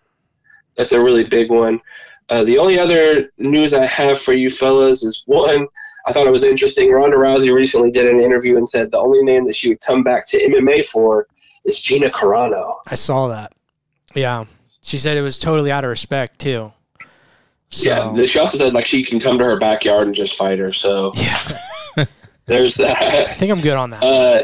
[0.76, 1.80] that's a really big one.
[2.28, 5.66] Uh, the only other news I have for you fellas is one.
[6.06, 6.90] I thought it was interesting.
[6.90, 10.02] Ronda Rousey recently did an interview and said the only name that she would come
[10.04, 11.26] back to MMA for
[11.64, 12.76] is Gina Carano.
[12.86, 13.52] I saw that.
[14.14, 14.44] Yeah.
[14.80, 16.72] She said it was totally out of respect too.
[17.70, 20.58] So, Yeah, she also said like she can come to her backyard and just fight
[20.58, 20.72] her.
[20.72, 21.58] So yeah.
[22.46, 22.96] there's that.
[23.00, 24.02] I think I'm good on that.
[24.02, 24.42] Uh,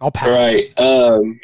[0.00, 0.26] I'll pass.
[0.26, 0.78] all right.
[0.78, 1.38] Um,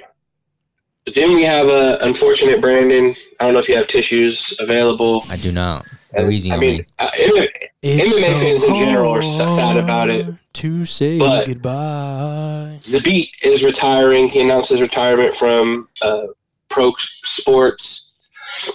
[1.14, 3.14] then we have a unfortunate Brandon.
[3.38, 5.24] I don't know if you have tissues available.
[5.28, 5.86] I do not.
[6.16, 6.86] Go easy I on mean, me.
[6.98, 7.48] uh, MMA
[7.82, 10.24] It's MMA fans in general are so sad about it.
[10.24, 12.78] hard To say But- goodbye.
[12.80, 14.28] Zabit is retiring.
[14.28, 16.28] He announced his retirement from uh,
[16.70, 16.92] pro
[17.24, 18.05] sports.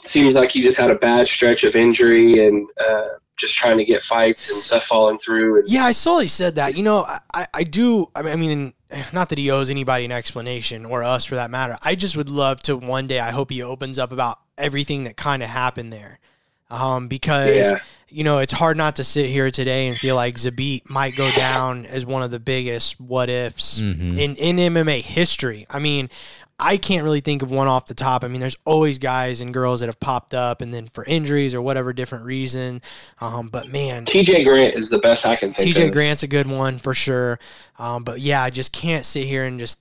[0.03, 3.07] Seems like he just had a bad stretch of injury and uh,
[3.37, 5.59] just trying to get fights and stuff falling through.
[5.61, 6.75] And Yeah, I saw he said that.
[6.77, 8.07] You know, I- I, I do.
[8.15, 8.73] I mean,
[9.13, 11.77] not that he owes anybody an explanation or us for that matter.
[11.83, 13.19] I just would love to one day.
[13.19, 16.19] I hope he opens up about everything that kind of happened there,
[16.69, 17.79] um, because Yeah.
[18.09, 21.31] you know it's hard not to sit here today and feel like Zabit might go
[21.31, 24.17] down as one of the biggest what ifs Mhm.
[24.17, 25.65] in in MMA history.
[25.69, 26.09] I mean.
[26.63, 28.23] I can't really think of one off the top.
[28.23, 31.55] I mean, there's always guys and girls that have popped up, and then for injuries
[31.55, 32.81] or whatever different reason.
[33.19, 35.91] Um, but man, TJ Grant is the best I can think TJ of.
[35.93, 37.39] Grant's a good one for sure.
[37.79, 39.79] Um, but yeah, I just can't sit here and just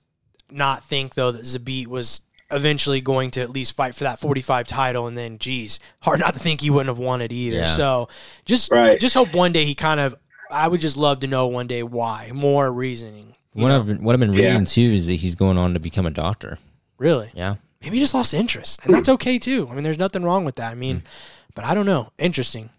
[0.49, 4.67] not think though that Zabit was eventually going to at least fight for that 45
[4.67, 7.65] title and then geez hard not to think he wouldn't have won it either Yeah.
[7.67, 8.09] so
[8.43, 8.99] just Right.
[8.99, 10.13] just hope one day he kind of
[10.51, 13.79] i would just love to know one day why more reasoning you What know?
[13.79, 14.47] I've what I've been Yeah.
[14.49, 16.57] reading too is that he's going on to become a doctor.
[17.01, 17.55] Really Yeah.
[17.81, 20.55] maybe he just lost interest and that's okay too i mean there's nothing wrong with
[20.55, 21.05] that i mean hmm.
[21.55, 22.69] but i don't know interesting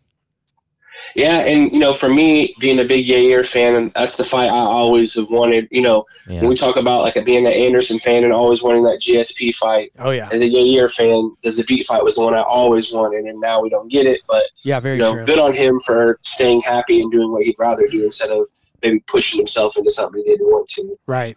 [1.17, 4.47] Yeah, and you know, for me, being a big Yair fan, and that's the fight
[4.49, 5.67] I always have wanted.
[5.71, 6.41] You know, Yeah.
[6.41, 9.91] when we talk about like being an Anderson fan and always wanting that GSP fight,
[9.99, 13.25] oh yeah as a Yair fan, the Zabit fight was the one I always wanted,
[13.25, 14.21] and now we don't get it.
[14.29, 17.43] But yeah very you know, true good on him for staying happy and doing what
[17.43, 18.47] he'd rather do instead of
[18.83, 20.97] maybe pushing himself into something he didn't want to.
[21.07, 21.37] right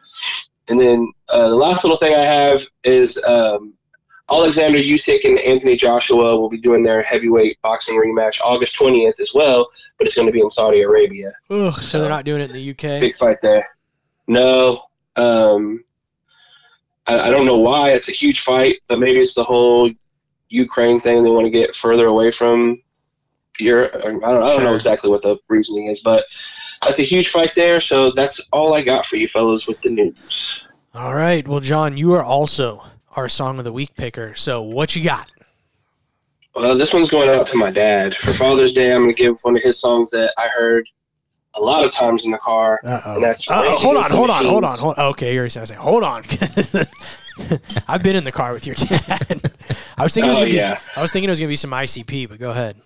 [0.67, 3.73] And then uh, the last little thing I have is um,
[4.31, 9.31] Alexander Usyk and Anthony Joshua will be doing their heavyweight boxing rematch August 20th as
[9.35, 11.31] well, but it's going to be in Saudi Arabia.
[11.51, 13.67] Ugh, so they're not doing it in the uk Big fight there.
[14.27, 14.83] No,
[15.15, 15.83] um,
[17.05, 17.91] I, I don't know why.
[17.91, 19.91] It's a huge fight, but maybe it's the whole
[20.49, 21.21] Ukraine thing.
[21.23, 22.81] They want to get further away from
[23.59, 23.91] Europe.
[23.95, 24.63] I don't, I don't Sure.
[24.63, 26.25] know exactly what the reasoning is, but
[26.85, 27.79] that's a huge fight there.
[27.79, 30.63] So that's all I got for you fellas with the news.
[30.93, 31.45] All right.
[31.47, 32.83] Well, John, you are also
[33.15, 34.35] our song of the week picker.
[34.35, 35.29] So what you got?
[36.55, 38.15] Well, this one's going out to my dad.
[38.15, 40.87] For Father's Day, I'm going to give one of his songs that I heard
[41.55, 42.79] a lot of times in the car.
[42.83, 43.15] Uh oh.
[43.15, 45.05] And that's Uh, Rage hold on, hold on, hold on, hold on.
[45.11, 46.23] Okay, you're saying, saying, hold on.
[47.87, 49.51] I've been in the car with your dad.
[49.97, 50.79] I was thinking it was Oh, gonna be, yeah.
[50.95, 52.77] I was thinking it was gonna be some ICP, but go ahead.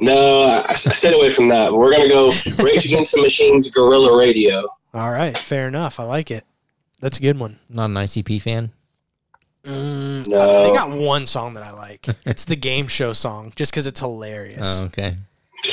[0.00, 1.72] No, I, I stayed away from that.
[1.72, 2.26] We're going to go
[2.62, 4.66] Rage Against the Machines Guerrilla Radio.
[4.94, 6.00] All right, fair enough.
[6.00, 6.44] I like it.
[7.00, 7.58] That's a good one.
[7.68, 8.72] Not an ICP fan.
[9.64, 10.62] Mm, No.
[10.64, 12.06] They got one song that I like.
[12.24, 14.80] It's the game show song, just because it's hilarious.
[14.82, 15.16] Oh, okay.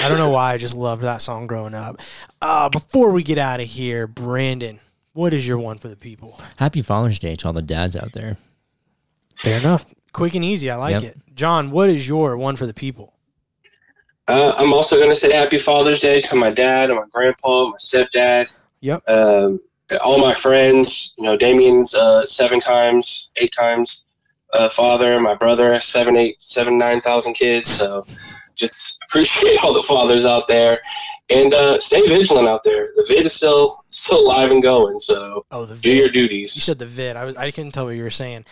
[0.02, 0.54] I don't know why.
[0.54, 2.02] I just loved that song growing up.
[2.42, 4.82] Uh, before we get out of here, Brandon,
[5.14, 6.40] what is your one for the people?
[6.58, 8.36] Happy Father's Day to all the dads out there.
[9.36, 9.86] Fair enough.
[10.12, 10.70] Quick and easy.
[10.70, 11.04] I like Yep.
[11.04, 11.18] it.
[11.36, 13.14] John, what is your one for the people?
[14.28, 17.68] Uh, I'm also going to say Happy Father's Day to my dad and my grandpa,
[17.70, 18.52] my stepdad,
[18.82, 19.08] Yep.
[19.10, 19.60] um,
[20.02, 21.14] all my friends.
[21.18, 24.06] You know, Damien's uh, seven times, eight times
[24.54, 25.20] uh, father.
[25.22, 27.72] My brother, seven, eight, seven, nine thousand kids.
[27.72, 28.06] So
[28.56, 30.82] just appreciate all the fathers out there,
[31.30, 32.90] and uh, stay vigilant out there.
[32.98, 35.00] The vid is still still alive and going.
[35.00, 36.14] So Oh, the do your vid.
[36.14, 36.54] duties.
[36.56, 37.16] You said the vid.
[37.16, 37.38] I was.
[37.38, 38.44] I couldn't tell what you were saying.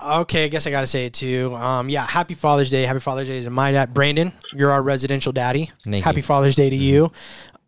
[0.00, 1.54] Okay, I guess I got to say it too.
[1.54, 2.82] Um, yeah, happy Father's Day.
[2.84, 4.32] Happy Father's Day to my dad, Brandon.
[4.52, 5.70] You're our residential daddy.
[5.84, 6.22] Thank happy you.
[6.22, 7.04] Father's Day to you.
[7.04, 7.12] Um,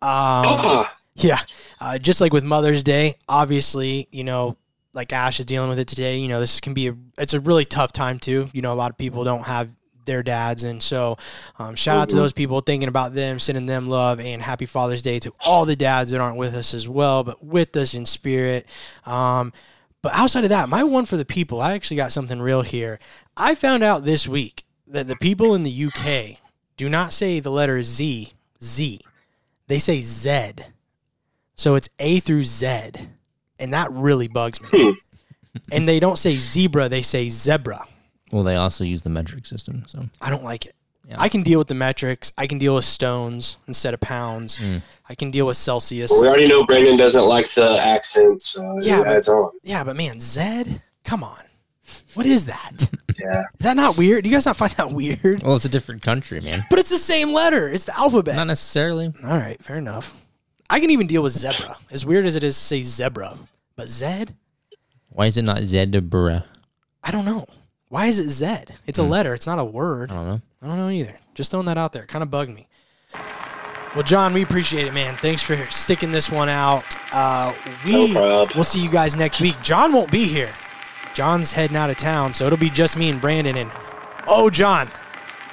[0.03, 1.41] Ah, Yeah.
[1.81, 4.57] Uh, just like with Mother's Day, obviously, you know,
[4.95, 7.41] like Ash is dealing with it today, you know, this can be a, it's a
[7.41, 8.49] really tough time too.
[8.53, 9.71] You know, a lot of people don't have
[10.07, 10.65] their dads.
[10.65, 11.17] And so,
[11.59, 15.03] um, shout out to those people thinking about them, sending them love, and happy Father's
[15.03, 18.07] Day to all the dads that aren't with us as well, but with us in
[18.07, 18.67] spirit.
[19.07, 19.53] Um,
[20.05, 22.99] but outside of that, my one for the people, I actually got something real here.
[23.39, 26.39] I found out this week that the people in the UK
[26.77, 29.01] do not say the letter Z, Z.
[29.67, 30.53] They say Z.
[31.55, 32.91] So it's A through Z.
[33.59, 34.69] And that really bugs me.
[34.69, 34.91] Hmm.
[35.73, 37.87] and they don't say zebra, they say zebra.
[38.31, 39.85] Well, they also use the metric system.
[39.87, 40.75] So I don't like it.
[41.09, 41.17] Yeah.
[41.19, 42.33] I can deal with the metrics.
[42.39, 44.59] I can deal with stones instead of pounds.
[44.59, 44.83] Mm.
[45.09, 46.11] I can deal with Celsius.
[46.11, 49.51] We already know Brandon doesn't like the accent, so Yeah, yeah, but- on.
[49.63, 50.81] Yeah, but man, Zed?
[51.05, 51.43] Come on.
[52.15, 52.91] What is that?
[53.17, 53.45] Yeah.
[53.61, 54.25] Is that not weird?
[54.25, 55.41] Do you guys not find that weird?
[55.45, 56.67] well, it's a different country, man.
[56.69, 57.69] But it's the same letter.
[57.73, 58.35] It's the alphabet.
[58.35, 59.13] Not necessarily.
[59.23, 60.13] All right, fair enough.
[60.69, 61.77] I can even deal with zebra.
[61.93, 63.37] As weird as it is to say zebra,
[63.77, 64.35] but Zed,
[65.11, 66.45] Why is it not zebra?
[67.05, 67.47] I don't know.
[67.95, 68.75] Why is it Zed?
[68.89, 69.35] It's a letter.
[69.35, 70.11] It's not a word.
[70.11, 70.41] I don't know.
[70.61, 71.17] I don't know either.
[71.37, 72.07] Just throwing that out there.
[72.07, 72.67] Kind of bugged me.
[73.95, 75.17] Well, John, we appreciate it, man.
[75.19, 76.83] Thanks for sticking this one out.
[77.13, 77.55] Uh,
[77.87, 79.63] we no we'll see you guys next week.
[79.63, 80.53] John won't be here.
[81.15, 83.57] John's heading out of town, so it'll be just me and Brandon.
[83.57, 83.71] And
[84.27, 84.91] oh, John,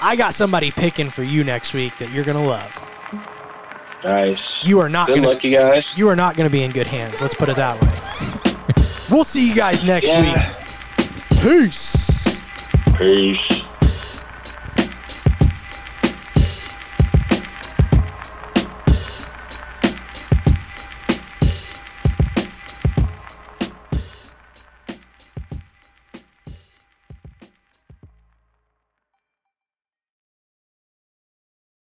[0.01, 2.75] I got somebody picking for you next week that you're gonna love.
[4.03, 4.65] Nice.
[4.65, 5.95] You are not Good gonna luck, you guys.
[5.95, 7.21] you are not gonna be in good hands.
[7.21, 8.85] Let's put it that way.
[9.15, 10.55] we'll see you guys next yeah.
[10.97, 11.07] week.
[11.43, 12.20] Peace.
[13.01, 13.70] Peace.